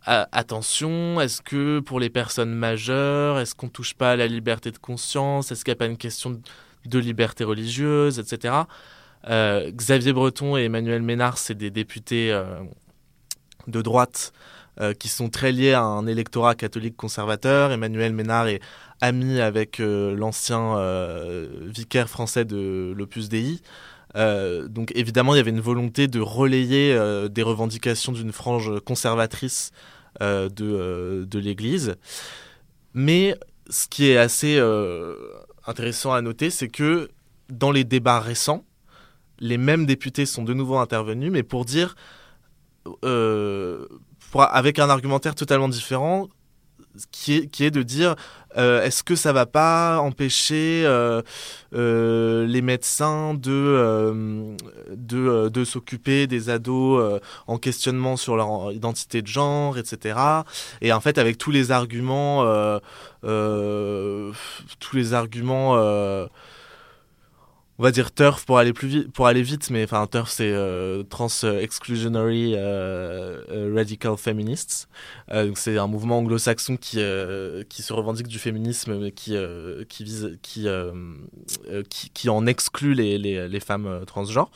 [0.07, 4.71] euh, attention, est-ce que pour les personnes majeures, est-ce qu'on touche pas à la liberté
[4.71, 6.41] de conscience, est-ce qu'il n'y a pas une question
[6.85, 8.55] de liberté religieuse, etc.
[9.29, 12.35] Euh, Xavier Breton et Emmanuel Ménard, c'est des députés
[13.67, 14.33] de droite
[14.97, 17.71] qui sont très liés à un électorat catholique conservateur.
[17.71, 18.61] Emmanuel Ménard est
[18.99, 20.75] ami avec l'ancien
[21.67, 23.61] vicaire français de l'Opus Dei.
[24.15, 26.97] Donc évidemment, il y avait une volonté de relayer
[27.29, 29.71] des revendications d'une frange conservatrice
[30.19, 31.95] de, de l'Église.
[32.93, 33.35] Mais
[33.69, 34.59] ce qui est assez
[35.65, 37.09] intéressant à noter, c'est que
[37.49, 38.65] dans les débats récents,
[39.39, 41.95] les mêmes députés sont de nouveau intervenus, mais pour dire,
[43.03, 43.87] euh,
[44.35, 46.29] avec un argumentaire totalement différent,
[47.11, 48.15] qui est, qui est de dire
[48.57, 51.21] euh, est-ce que ça va pas empêcher euh,
[51.73, 54.55] les médecins de,
[54.91, 60.19] de, de s'occuper des ados en questionnement sur leur identité de genre, etc.
[60.81, 62.43] Et en fait, avec tous les arguments,
[63.21, 65.77] tous les arguments
[67.81, 70.51] on va dire turf pour aller plus vite pour aller vite mais enfin turf c'est
[70.51, 71.29] euh, trans
[71.59, 74.87] exclusionary euh, euh, radical feminists.
[75.55, 76.99] C'est un mouvement anglo-saxon qui
[77.69, 79.35] qui se revendique du féminisme mais qui
[79.89, 80.67] qui vise qui,
[82.13, 84.51] qui, en exclut les, les, les femmes transgenres.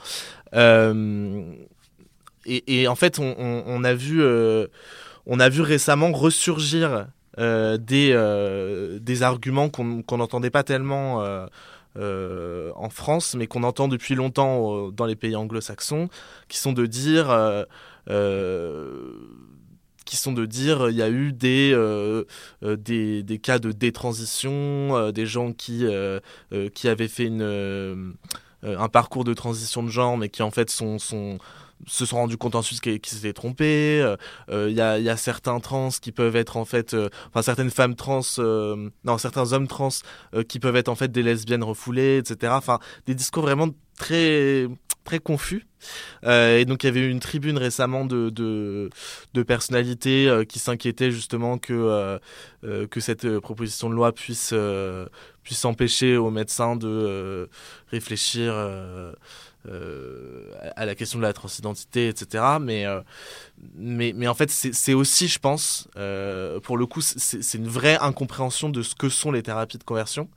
[2.46, 4.24] Et, en fait on, a vu
[5.26, 7.08] on a vu récemment ressurgir
[7.40, 11.48] des des arguments qu'on qu'on n'entendait pas tellement
[11.98, 16.10] euh, en France, mais qu'on entend depuis longtemps dans les pays anglo-saxons,
[16.50, 17.64] qui sont de dire euh,
[18.10, 19.14] euh,
[20.06, 21.74] qui sont de dire il y a eu des,
[22.62, 25.86] des, cas de détransition, des gens qui,
[26.74, 28.16] qui avaient fait une,
[28.62, 31.00] un parcours de transition de genre, mais qui en fait sont,
[31.88, 34.02] se sont rendus compte ensuite qu'ils s'étaient trompés.
[34.02, 34.16] Euh,
[34.50, 37.96] euh, il y, a, certains trans qui peuvent être en fait, euh, enfin certaines femmes
[37.96, 39.90] trans, non certains hommes trans
[40.48, 42.54] qui peuvent être en fait des lesbiennes refoulées, etc.
[42.56, 44.68] Enfin des discours vraiment très
[45.04, 45.68] très confus.
[46.24, 51.60] Et donc il y avait eu une tribune récemment de, de, personnalités qui s'inquiétaient justement
[51.60, 52.20] que,
[52.64, 54.54] que cette proposition de loi puisse,
[55.44, 57.48] puisse empêcher aux médecins de
[57.92, 58.54] réfléchir
[59.68, 62.44] euh, à la question de la transidentité, etc.
[62.62, 63.02] Mais, euh,
[63.76, 67.98] mais, mais, en fait, c'est aussi, je pense, euh, pour le coup, c'est une vraie
[68.00, 70.30] incompréhension de ce que sont les thérapies de conversion.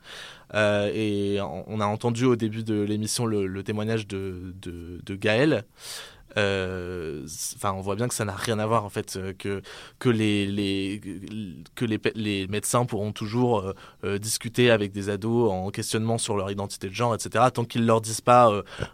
[0.54, 5.64] et on a entendu au début de l'émission le, témoignage de, de, de Gaël.
[6.38, 7.26] Euh,
[7.56, 9.60] enfin, on voit bien que ça n'a rien à voir en fait, euh, que
[9.98, 11.00] que les, les
[11.74, 13.74] que les, les médecins pourront toujours
[14.04, 17.44] euh, discuter avec des ados en questionnement sur leur identité de genre, etc.
[17.52, 18.50] Tant qu'ils leur disent pas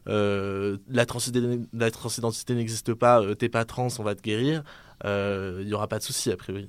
[0.07, 4.62] la, transidentité, la transidentité n'existe pas, t'es pas trans, on va te guérir,
[5.05, 6.68] il y aura pas de souci a priori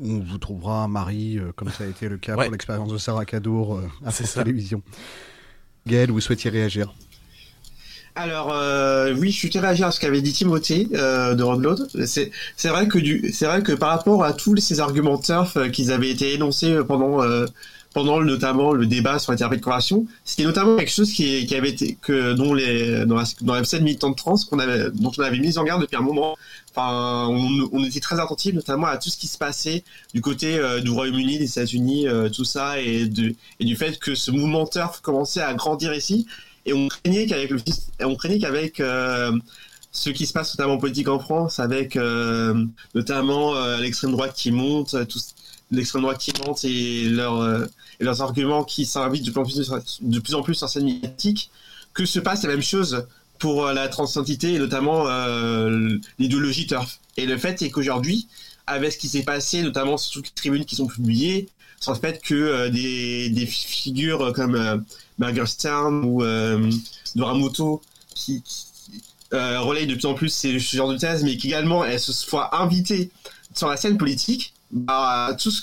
[0.00, 3.26] on vous trouvera un mari, comme ça a été le cas pour l'expérience de Sarah
[3.26, 4.82] Cadour à la télévision.
[5.86, 6.94] Gaël, vous souhaitiez réagir?
[8.14, 11.88] Alors euh, oui, je suis réagir à ce qu'avait dit Timothée euh, de Rodload.
[12.06, 15.56] C'est c'est vrai que du c'est vrai que par rapport à tous ces arguments turf
[15.56, 17.46] euh, qu'ils avaient été énoncés pendant euh,
[17.94, 22.32] pendant notamment le débat sur conversion, c'était notamment quelque chose qui, qui avait été que
[22.32, 25.56] dont les dans la dans la scène militante trans qu'on avait dont on avait mis
[25.56, 26.36] en garde depuis un moment.
[26.74, 29.84] Enfin, on, on était très attentifs notamment à tout ce qui se passait
[30.14, 34.30] du côté du Royaume-Uni, des États-Unis, tout ça et de et du fait que ce
[34.30, 36.26] mouvement turf commençait à grandir ici
[36.66, 37.58] et on craignait qu'avec le
[38.04, 39.36] on craignait qu'avec euh,
[39.90, 44.34] ce qui se passe notamment en politique en France, avec euh, notamment euh, l'extrême droite
[44.34, 44.94] qui monte,
[45.70, 47.10] l'extrême droite qui monte et, et
[48.04, 51.50] leurs arguments qui s'invitent de plus en plus de plus en plus en scène médiatique,
[51.94, 53.06] que se passe la même chose
[53.38, 55.06] pour la transidentité et notamment
[56.18, 57.00] l'idéologie turf.
[57.16, 58.28] Et le fait est qu'aujourd'hui,
[58.68, 61.48] avec ce qui s'est passé, notamment sur toutes les tribunes qui sont publiées,
[61.80, 64.84] sur le fait que des, des, figures comme
[65.22, 66.70] Margaret Stern ou euh,
[67.14, 67.80] Noramoto
[68.14, 68.66] qui, qui
[69.32, 72.60] euh, relaye de plus en plus ce genre de thèse, mais qu'également elle se soit
[72.60, 73.10] invitée
[73.54, 75.62] sur la scène politique, bah, tout ce,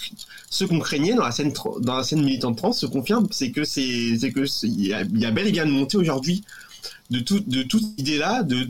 [0.49, 3.65] ce qu'on craignait dans la scène dans la scène militante trans se confirme, c'est que
[3.65, 6.43] c'est que il y, a, y a bel et bien de montée aujourd'hui
[7.09, 8.65] de tout de toute idée là, de,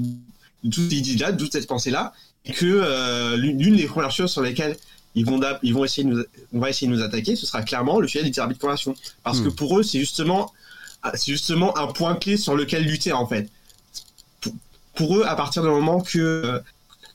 [0.64, 2.14] de toute idée là, de toute cette pensée là,
[2.46, 4.76] et que euh, l'une des premières choses sur lesquelles
[5.16, 6.24] ils vont, ils vont essayer de nous,
[6.54, 8.96] on va essayer de nous attaquer, ce sera clairement le sujet des thérapies de conversion.
[9.24, 9.56] Parce que hmm.
[9.56, 10.52] pour eux, c'est justement
[11.14, 13.50] c'est justement un point clé sur lequel lutter en fait.
[14.95, 16.62] Pour, eux, à partir du moment que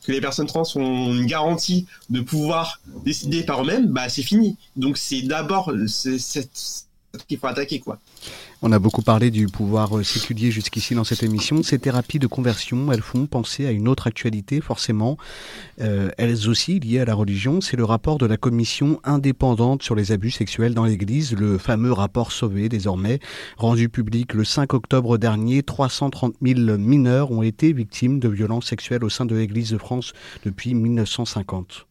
[0.04, 4.56] que les personnes trans ont une garantie de pouvoir décider par eux-mêmes, bah c'est fini.
[4.76, 6.86] Donc c'est d'abord cette
[8.62, 11.62] On a beaucoup parlé du pouvoir euh, séculier jusqu'ici dans cette émission.
[11.62, 15.16] Ces thérapies de conversion, elles font penser à une autre actualité, forcément,
[15.80, 17.60] euh, elles aussi liées à la religion.
[17.60, 21.92] C'est le rapport de la commission indépendante sur les abus sexuels dans l'Église, le fameux
[21.92, 23.20] rapport Sauvé désormais,
[23.56, 25.62] rendu public le 5 octobre dernier.
[25.62, 30.12] 330 000 mineurs ont été victimes de violences sexuelles au sein de l'Église de France
[30.44, 31.86] depuis 1950.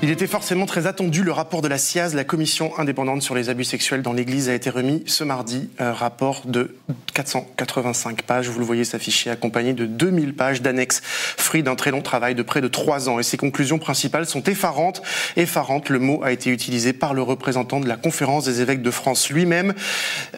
[0.00, 1.24] Il était forcément très attendu.
[1.24, 4.54] Le rapport de la CIAZ, la commission indépendante sur les abus sexuels dans l'Église, a
[4.54, 5.70] été remis ce mardi.
[5.80, 6.76] Un rapport de
[7.14, 8.48] 485 pages.
[8.48, 12.44] Vous le voyez s'afficher accompagné de 2000 pages d'annexes, fruit d'un très long travail de
[12.44, 13.18] près de trois ans.
[13.18, 15.02] Et ses conclusions principales sont effarantes.
[15.36, 18.92] Effarantes, le mot a été utilisé par le représentant de la Conférence des évêques de
[18.92, 19.74] France lui-même.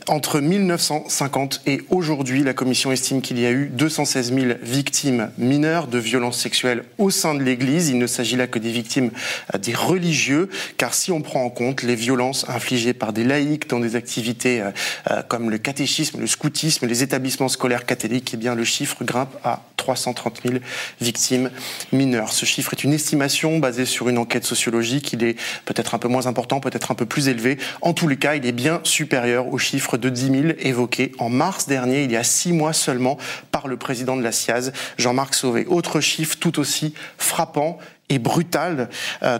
[0.07, 5.87] Entre 1950 et aujourd'hui, la commission estime qu'il y a eu 216 000 victimes mineures
[5.87, 7.91] de violences sexuelles au sein de l'Église.
[7.91, 9.11] Il ne s'agit là que des victimes
[9.59, 13.81] des religieux, car si on prend en compte les violences infligées par des laïcs dans
[13.81, 14.71] des activités euh,
[15.11, 19.37] euh, comme le catéchisme, le scoutisme, les établissements scolaires catholiques, eh bien le chiffre grimpe
[19.45, 20.59] à 330 000
[21.01, 21.51] victimes
[21.93, 22.33] mineures.
[22.33, 25.13] Ce chiffre est une estimation basée sur une enquête sociologique.
[25.13, 27.59] Il est peut-être un peu moins important, peut-être un peu plus élevé.
[27.81, 31.31] En tous les cas, il est bien supérieur au chiffre de 10 000 évoqué en
[31.31, 33.17] mars dernier, il y a six mois seulement,
[33.51, 35.67] par le président de la SIAZ, Jean-Marc Sauvé.
[35.67, 37.79] Autre chiffre tout aussi frappant
[38.11, 38.91] et brutal.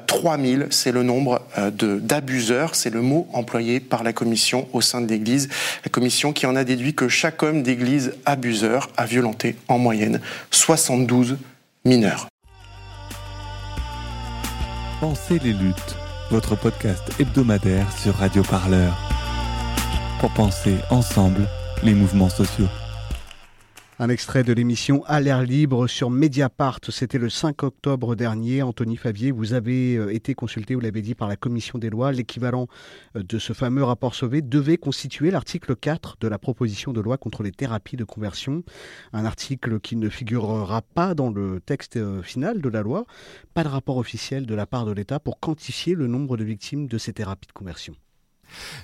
[0.07, 4.81] 3000, euh, c'est le nombre euh, d'abuseurs, c'est le mot employé par la commission au
[4.81, 5.49] sein de l'Église.
[5.85, 10.21] La commission qui en a déduit que chaque homme d'Église abuseur a violenté en moyenne
[10.51, 11.37] 72
[11.85, 12.29] mineurs.
[15.01, 15.97] Pensez les luttes,
[16.31, 18.97] votre podcast hebdomadaire sur Radio Parleur.
[20.21, 21.49] Pour penser ensemble
[21.83, 22.69] les mouvements sociaux.
[24.03, 26.81] Un extrait de l'émission À l'air libre sur Mediapart.
[26.89, 28.63] C'était le 5 octobre dernier.
[28.63, 32.11] Anthony Favier, vous avez euh, été consulté, vous l'avez dit, par la commission des lois.
[32.11, 32.67] L'équivalent
[33.15, 37.19] euh, de ce fameux rapport Sauvé devait constituer l'article 4 de la proposition de loi
[37.19, 38.63] contre les thérapies de conversion.
[39.13, 43.05] Un article qui ne figurera pas dans le texte euh, final de la loi.
[43.53, 46.87] Pas de rapport officiel de la part de l'État pour quantifier le nombre de victimes
[46.87, 47.95] de ces thérapies de conversion.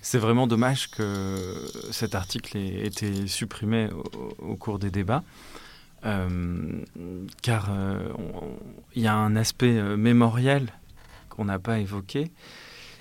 [0.03, 3.89] C'est vraiment dommage que cet article ait été supprimé
[4.39, 5.23] au, cours des débats.
[6.05, 6.83] Euh,
[7.43, 8.09] car euh,
[8.95, 10.73] il y a un aspect euh, mémoriel
[11.31, 12.31] qu'on n'a pas évoqué.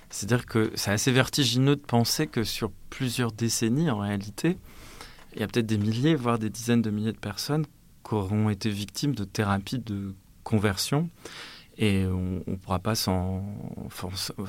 [0.09, 4.57] C'est-à-dire que c'est assez vertigineux de penser que sur plusieurs décennies, en réalité,
[5.33, 7.65] il y a peut-être des milliers, voire des dizaines de milliers de personnes
[8.07, 10.13] qui auront été victimes de thérapies de
[10.43, 11.09] conversion
[11.77, 13.43] et on ne pourra pas s'en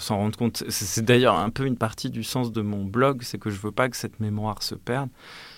[0.09, 0.65] rendre compte.
[0.69, 3.73] C'est d'ailleurs un peu une partie du sens de mon blog, c'est que je veux
[3.73, 5.09] pas que cette mémoire se perde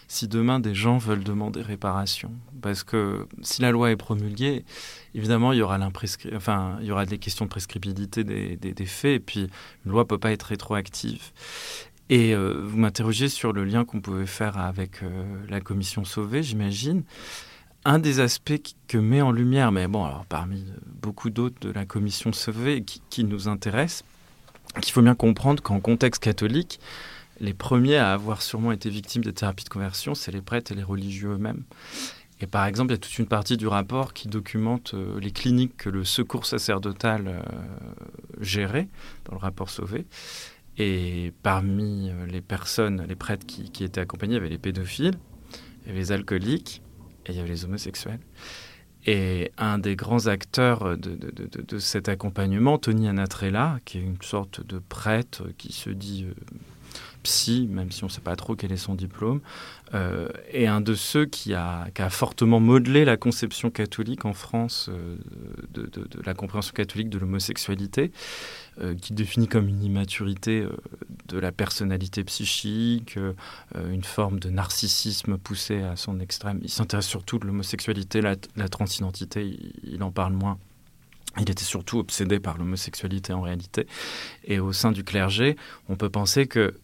[0.08, 2.32] si demain des gens veulent demander réparation.
[2.62, 4.64] Parce que si la loi est promulguée,
[5.14, 5.78] évidemment, il y aura,
[7.06, 9.50] des questions de prescriptibilité des, des, faits, et puis
[9.84, 11.30] une loi ne peut pas être rétroactive.
[12.08, 16.42] Et euh, vous m'interrogez sur le lien qu'on pouvait faire avec euh, la commission Sauvé,
[16.42, 17.04] j'imagine
[17.88, 20.62] un des aspects que met en lumière, mais bon, alors parmi
[21.00, 24.04] beaucoup d'autres de la commission Sauvé qui, nous intéresse,
[24.82, 26.80] qu'il faut bien comprendre qu'en contexte catholique,
[27.40, 30.74] les premiers à avoir sûrement été victimes des thérapies de conversion, c'est les prêtres et
[30.74, 31.62] les religieux eux-mêmes.
[32.42, 35.30] Et par exemple, il y a toute une partie du rapport qui documente euh, les
[35.30, 37.40] cliniques que le secours sacerdotal euh,
[38.38, 38.88] gérait,
[39.24, 40.04] dans le rapport Sauvé.
[40.76, 45.18] Et parmi euh, les personnes, les prêtres qui, étaient accompagnés, il y avait les pédophiles,
[45.86, 46.82] il les alcooliques,
[47.32, 48.20] il y avait les homosexuels.
[49.06, 54.78] Et un des grands acteurs de cet accompagnement, Tony Anatrella, qui est une sorte de
[54.78, 56.34] prêtre qui se dit euh,
[57.22, 59.40] psy, même si on ne sait pas trop quel est son diplôme,
[59.94, 65.16] euh, est un de ceux qui a, fortement modelé la conception catholique en France euh,
[65.72, 65.90] de,
[66.24, 68.12] la compréhension catholique de l'homosexualité,
[68.80, 70.66] euh, qui définit comme une immaturité
[71.28, 73.18] de la personnalité psychique,
[73.74, 76.60] une forme de narcissisme poussé à son extrême.
[76.62, 78.36] Il s'intéresse surtout de l'homosexualité, la,
[78.68, 80.58] transidentité, il, en parle moins.
[81.40, 83.86] Il était surtout obsédé par l'homosexualité en réalité.
[84.44, 85.56] Et au sein du clergé,
[85.88, 86.74] on peut penser que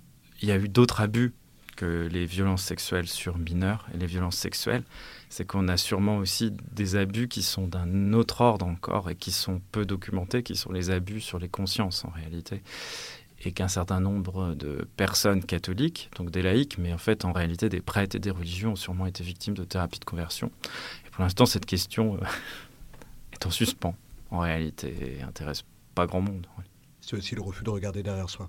[0.42, 1.32] il y a eu d'autres abus
[1.74, 4.84] que les violences sexuelles sur mineurs et les violences sexuelles,
[5.28, 9.32] c'est qu'on a sûrement aussi des abus qui sont d'un autre ordre encore et qui
[9.32, 12.62] sont peu documentés, qui sont les abus sur les consciences en réalité.
[13.46, 17.68] Et qu'un certain nombre de personnes catholiques, donc des laïcs, mais en fait en réalité
[17.68, 20.50] des prêtres et des religieux ont sûrement été victimes de thérapies de conversion.
[21.06, 22.24] Et pour l'instant, cette question euh,
[23.32, 23.96] est en suspens
[24.30, 25.64] en réalité et intéresse
[25.94, 26.46] pas grand monde.
[27.00, 28.48] C'est aussi le refus de regarder derrière soi.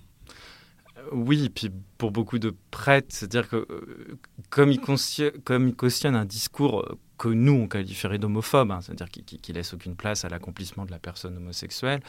[1.11, 4.17] Oui, puis pour beaucoup de prêtres, c'est-à-dire que euh,
[4.49, 9.73] comme ils, cautionnent, un discours que nous, on qualifierait d'homophobe, hein, c'est-à-dire qui, qui, laisse
[9.73, 12.01] aucune place à l'accomplissement de la personne homosexuelle,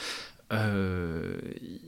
[0.53, 1.39] euh,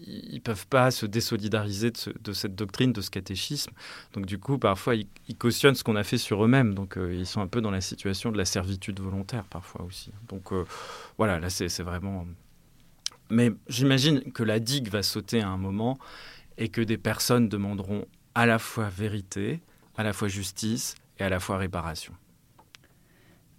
[0.06, 3.72] ils ne peuvent pas se désolidariser de, cette doctrine, de ce catéchisme.
[4.14, 6.74] Donc du coup, parfois, ils, cautionnent ce qu'on a fait sur eux-mêmes.
[6.74, 10.12] Donc euh, ils sont un peu dans la situation de la servitude volontaire, parfois aussi.
[10.28, 10.52] Donc
[11.16, 12.26] voilà, là, c'est vraiment...
[13.30, 15.98] Mais j'imagine que la digue va sauter à un moment
[16.58, 18.04] et que des personnes demanderont
[18.34, 19.62] à la fois vérité,
[19.96, 22.12] à la fois justice et à la fois réparation.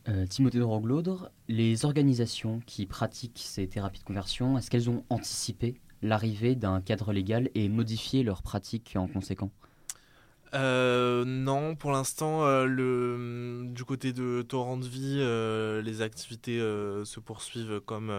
[0.07, 5.03] Euh, Timothée de Roglaudre, les organisations qui pratiquent ces thérapies de conversion, est-ce qu'elles ont
[5.09, 9.51] anticipé l'arrivée d'un cadre légal et modifié leurs pratiques en conséquent?
[10.53, 16.59] Euh, non, pour l'instant, euh, le du côté de Torrent de Vie, euh, les activités
[16.59, 18.11] se poursuivent comme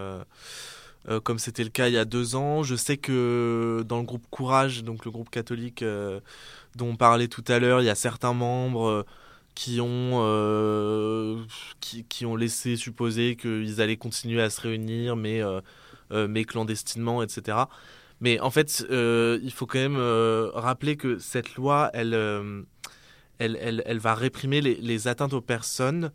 [1.24, 2.62] comme c'était le cas il y a deux ans.
[2.62, 5.84] Je sais que dans le groupe Courage, donc le groupe catholique
[6.76, 9.07] dont on parlait tout à l'heure, il y a certains membres
[9.55, 11.46] qui ont
[11.80, 15.42] qui, ont laissé supposer qu'ils allaient continuer à se réunir, mais
[16.12, 17.66] mais clandestinement, etc.
[18.20, 22.62] Mais en fait, euh, il faut quand même euh, rappeler que cette loi, elle, euh,
[23.38, 26.12] elle, elle, va réprimer les, atteintes aux personnes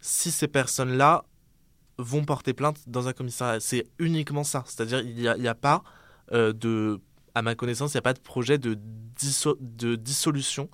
[0.00, 1.24] si ces personnes-là
[1.98, 3.60] vont porter plainte dans un commissariat.
[3.60, 4.64] C'est uniquement ça.
[4.66, 5.82] C'est-à-dire, il n'y a, a, pas
[6.32, 7.00] de,
[7.34, 10.68] à ma connaissance, il n'y a pas de projet de, de dissolution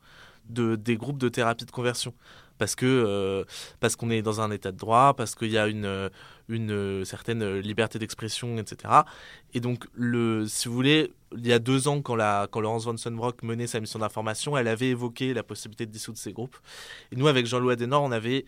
[0.48, 2.14] de, des groupes de thérapie de conversion
[2.58, 3.44] parce que euh,
[3.80, 6.10] parce qu'on est dans un état de droit, parce qu'il y a une
[6.48, 9.02] une certaine liberté d'expression, etc.
[9.54, 12.84] Et donc le, si vous voulez, il y a deux ans quand la quand Laurence
[12.84, 16.56] von Sunbrock menait sa mission d'information, elle avait évoqué la possibilité de dissoudre ces groupes.
[17.12, 18.44] Et nous, avec Jean-Louis Adenor, on avait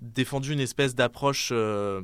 [0.00, 2.02] défendu une espèce d'approche euh,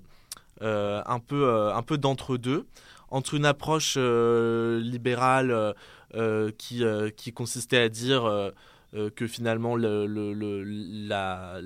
[0.63, 2.67] euh, un peu un peu d'entre deux
[3.11, 5.75] entre une approche libérale
[6.59, 6.83] qui,
[7.17, 8.53] qui consistait à dire
[8.93, 10.65] euh, que finalement le, le,
[11.07, 11.61] la,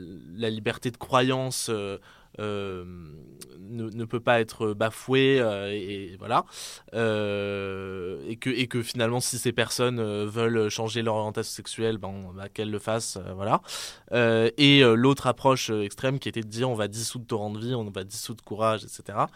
[0.50, 1.98] liberté de croyance euh, euh,
[2.38, 5.36] ne, ne, peut pas être bafouée
[5.72, 6.44] et, voilà.
[6.92, 12.70] Et que et que finalement si ces personnes veulent changer leur orientation sexuelle ben, qu'elles
[12.70, 13.60] le fassent voilà.
[14.12, 17.84] Et l'autre approche extrême qui était de dire on va dissoudre torrent de vie on
[17.90, 19.26] va dissoudre courage etc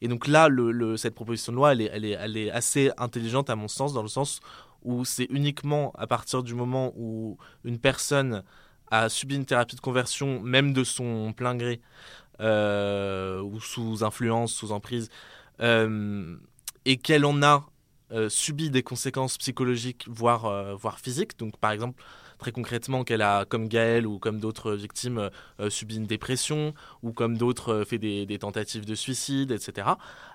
[0.00, 0.48] et donc là,
[0.96, 3.92] cette proposition de loi, elle est, elle, est, elle est, assez intelligente à mon sens,
[3.92, 4.40] dans le sens
[4.82, 8.42] où c'est uniquement à partir du moment où une personne
[8.90, 14.52] a subi une thérapie de conversion, même de son plein gré, euh, ou sous influence,
[14.52, 15.08] sous emprise,
[15.60, 16.36] euh,
[16.84, 17.66] et qu'elle en a
[18.12, 21.38] euh, subi des conséquences psychologiques, voire, voire physiques.
[21.38, 22.02] Donc, par exemple,
[22.38, 25.30] très concrètement qu'elle a, comme Gaëlle ou comme d'autres victimes, euh,
[25.60, 29.88] euh, subi une dépression ou comme d'autres euh, fait des, tentatives de suicide, etc.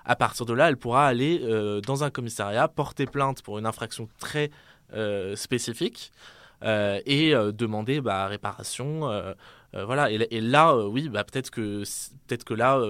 [0.04, 1.38] À partir de là, elle pourra aller
[1.86, 4.50] dans un commissariat, porter plainte pour une infraction très
[5.36, 6.10] spécifique
[6.64, 9.08] et demander bah, réparation.
[9.74, 10.10] Voilà.
[10.10, 12.80] Et, là, oui, bah, peut-être que là,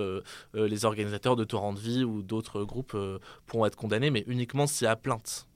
[0.55, 2.97] les organisateurs de torrent de vie ou d'autres groupes
[3.47, 5.47] pourront être condamnés, mais uniquement y a plainte.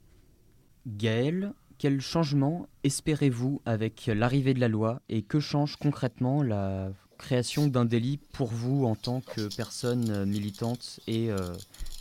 [0.86, 7.66] Gaëlle, quel changement espérez-vous avec l'arrivée de la loi et que change concrètement la création
[7.66, 11.38] d'un délit pour vous en tant que personne militante et euh,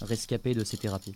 [0.02, 1.16] rescapée de ces thérapies?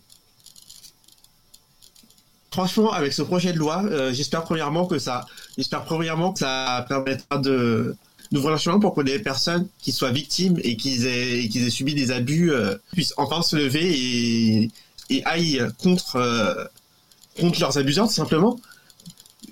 [2.52, 5.26] Franchement, avec ce projet de loi, euh, j'espère premièrement que ça,
[5.58, 7.96] j'espère premièrement que ça permettra de
[8.32, 11.96] d'ouvrir le chemin pour que les personnes qui soient victimes et qui aient, aient subi
[11.96, 14.72] des abus euh, puissent enfin se lever et,
[15.10, 16.70] et aillent contre
[17.40, 18.60] contre leurs abuseurs tout simplement.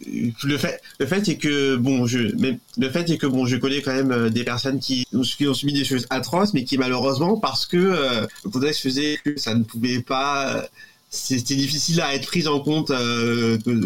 [0.06, 3.58] Le fait le fait est que bon je mais le fait est que bon je
[3.58, 6.78] connais quand même euh, des personnes qui, qui ont subi des choses atroces mais qui
[6.78, 10.62] malheureusement parce que euh, le contexte faisait que ça ne pouvait pas euh,
[11.10, 12.88] c'était difficile à être pris en compte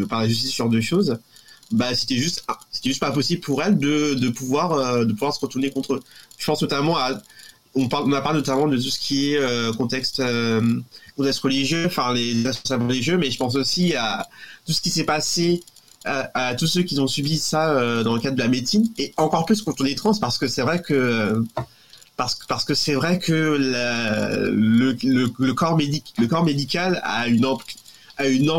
[0.10, 1.18] par la justice sur deux choses.
[1.72, 5.40] Bah c'était juste c'était juste pas possible pour elles de, de pouvoir de pouvoir se
[5.40, 6.00] retourner contre eux.
[6.38, 7.22] Je pense notamment à
[7.76, 10.22] on parle on a parlé notamment de tout ce qui est contexte
[11.16, 14.28] contexte religieux enfin les responsables religieux mais je pense aussi à
[14.66, 15.64] tout ce qui s'est passé
[16.06, 19.14] à, tous ceux qui ont subi ça euh, dans le cadre de la médecine et
[19.18, 21.44] encore plus on est trans parce que c'est vrai que
[22.48, 23.58] parce, que c'est vrai que
[24.54, 25.76] le, corps
[26.46, 27.78] médical a une emprise
[28.18, 28.52] a une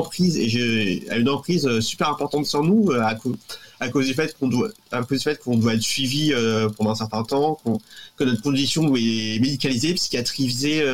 [1.29, 3.15] emprise euh, super importante sur nous euh, à,
[3.89, 6.33] cause du fait qu'on doit à cause du fait qu'on doit être suivi
[6.77, 7.61] pendant un certain temps
[8.17, 10.85] que notre condition est médicalisée psychiatrisée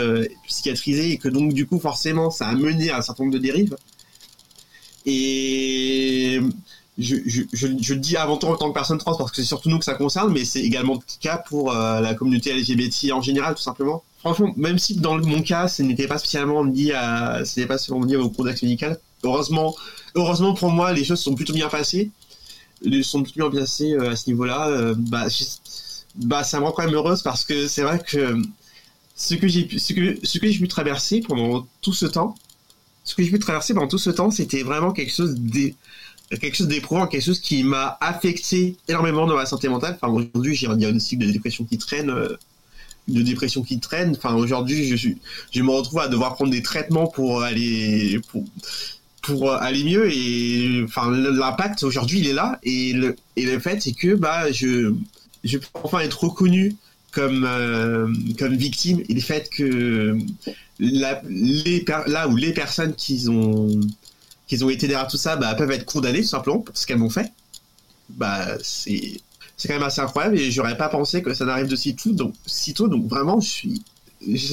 [0.46, 3.42] psychiatrisée et que donc du coup forcément ça a mené à un certain nombre de
[3.42, 3.76] dérives.
[5.06, 6.40] Et
[6.98, 9.78] je, je, dis avant tout en tant que personne trans parce que c'est surtout nous
[9.78, 13.54] que ça concerne, mais c'est également le cas pour euh, la communauté LGBT en général,
[13.54, 14.02] tout simplement.
[14.18, 17.38] Franchement, même si dans mon cas, ce n'était pas spécialement lié à,
[17.68, 19.76] pas spécialement lié au contexte médical, heureusement,
[20.16, 22.10] heureusement pour moi, les choses sont plutôt bien passées.
[22.84, 24.68] Elles sont plutôt bien passées euh, à ce niveau-là.
[24.68, 25.26] Euh, bah,
[26.16, 28.36] bah, ça me rend quand même heureuse parce que c'est vrai que
[29.14, 32.34] ce que j'ai pu, ce que, ce que pu traverser pendant tout ce temps,
[33.04, 35.36] ce que j'ai pu traverser pendant tout ce temps, c'était vraiment quelque chose
[36.36, 39.98] quelque chose d'éprouvant, quelque chose qui m'a affecté énormément dans ma santé mentale.
[40.00, 42.36] Enfin, aujourd'hui, j'ai un diagnostic de dépression qui traîne, euh,
[43.08, 44.10] de dépression qui traîne.
[44.16, 45.18] Enfin, aujourd'hui, je suis,
[45.52, 48.44] je me retrouve à devoir prendre des traitements pour aller, pour,
[49.22, 50.12] pour aller mieux.
[50.12, 52.58] Et enfin, l'impact aujourd'hui, il est là.
[52.62, 54.94] Et le, et le fait, c'est que bah, je,
[55.44, 56.76] je peux enfin être reconnu
[57.10, 60.18] comme euh, comme victime et le fait que
[60.78, 63.80] la, les là où les personnes qui ont
[64.48, 66.98] qui ont été derrière tout ça bah, peuvent être condamnées tout simplement pour ce qu'elles
[66.98, 67.30] m'ont fait
[68.10, 69.20] bah c'est
[69.56, 72.10] c'est quand même assez incroyable et j'aurais pas pensé que ça n'arrive de si tôt
[72.12, 73.82] donc si tôt donc vraiment je suis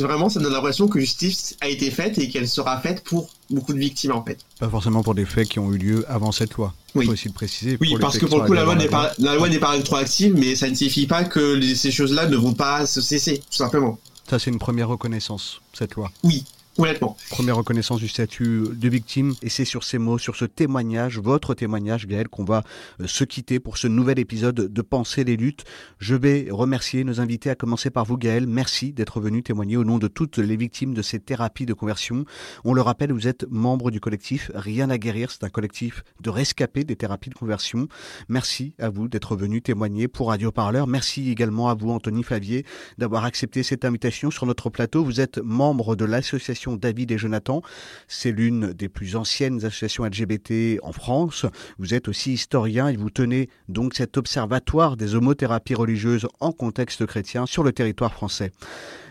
[0.01, 3.29] vraiment ça me donne l'impression que justice a été faite et qu'elle sera faite pour
[3.49, 6.31] beaucoup de victimes en fait Pas forcément pour des faits qui ont eu lieu avant
[6.31, 6.73] cette loi.
[6.93, 7.05] Il Oui.
[7.07, 7.77] faut aussi le préciser.
[7.81, 10.33] Oui, parce que pour le coup, la loi n'est pas, la loi n'est pas rétroactive,
[10.37, 13.57] mais ça ne signifie pas que les- ces choses-là ne vont pas se cesser, tout
[13.57, 13.97] simplement.
[14.29, 16.11] Ça, c'est une première reconnaissance, cette loi.
[16.23, 16.45] Oui,
[16.77, 19.33] Première reconnaissance du statut de victime.
[19.41, 22.63] Et c'est sur ces mots, sur ce témoignage, votre témoignage, Gaël, qu'on va
[22.99, 25.63] euh, se quitter pour ce nouvel épisode de Penser les luttes.
[25.99, 28.45] Je vais remercier nos invités, à commencer par vous, Gaël.
[28.45, 32.25] Merci d'être venu témoigner au nom de toutes les victimes de ces thérapies de conversion.
[32.65, 35.31] On le rappelle, vous êtes membre du collectif Rien à guérir.
[35.31, 37.87] C'est un collectif de rescapés des thérapies de conversion.
[38.27, 40.87] Merci à vous d'être venu témoigner pour Radio Parleur.
[40.87, 42.65] Merci également à vous, Anthony Favier,
[42.97, 45.05] d'avoir accepté cette invitation sur notre plateau.
[45.05, 47.61] Vous êtes membre de l'association David et Jonathan.
[48.07, 51.45] C'est l'une des plus anciennes associations LGBT en France.
[51.77, 57.05] Vous êtes aussi historien et vous tenez donc cet observatoire des homothérapies religieuses en contexte
[57.05, 58.51] chrétien sur le territoire français.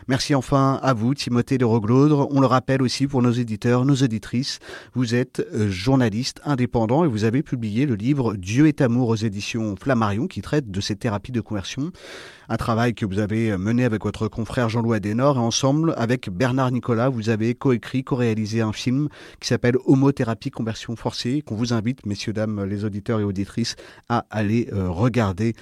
[0.07, 2.29] Merci enfin à vous, Timothée de Roglaudre.
[2.31, 4.59] On le rappelle aussi pour nos éditeurs, nos auditrices,
[4.93, 9.17] vous êtes euh, journaliste indépendant et vous avez publié le livre Dieu est amour aux
[9.17, 11.91] éditions Flammarion qui traite de ces thérapies de conversion.
[12.51, 16.71] Un travail que vous avez mené avec votre confrère Jean-Louis Adenor et ensemble avec Bernard
[16.71, 19.09] Nicolas, vous avez coécrit, co-réalisé un film
[19.41, 23.77] qui s'appelle Homothérapie conversion forcée qu'on vous invite, messieurs, dames, les auditeurs et auditrices,
[24.11, 25.55] à aller euh, regarder.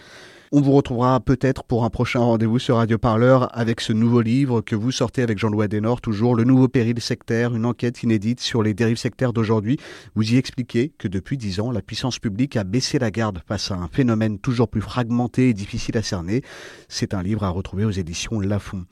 [0.55, 4.61] On vous retrouvera peut-être pour un prochain rendez-vous sur Radio Parleur avec ce nouveau livre
[4.61, 8.63] que vous sortez avec Jean-Louis Adenor, toujours Le Nouveau Péril sectaire, une enquête inédite sur
[8.63, 9.79] les dérives sectaires d'aujourd'hui.
[10.15, 13.71] Vous y expliquez que depuis dix ans, la puissance publique a baissé la garde face
[13.71, 16.43] à un phénomène toujours plus fragmenté et difficile à cerner.
[16.87, 18.85] C'est un livre à retrouver aux éditions Lafon.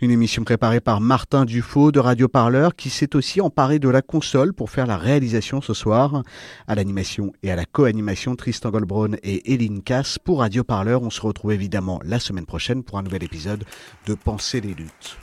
[0.00, 4.00] Une émission préparée par Martin Dufaux de Radio Parleur qui s'est aussi emparé de la
[4.00, 6.22] console pour faire la réalisation ce soir.
[6.68, 10.99] À l'animation et à la co-animation, Tristan Goldbraun et Eline Cass pour Radio Parleur.
[11.02, 13.64] On se retrouve évidemment la semaine prochaine pour un nouvel épisode
[14.06, 15.16] de Penser les luttes.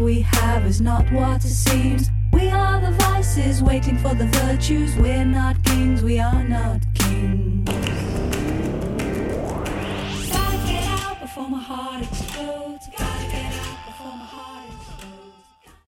[0.00, 2.10] We have is not what it seems.
[2.32, 4.96] We are the vices waiting for the virtues.
[4.96, 7.70] We're not kings, we are not kings.
[11.34, 12.88] before my heart explodes.
[12.96, 13.13] God.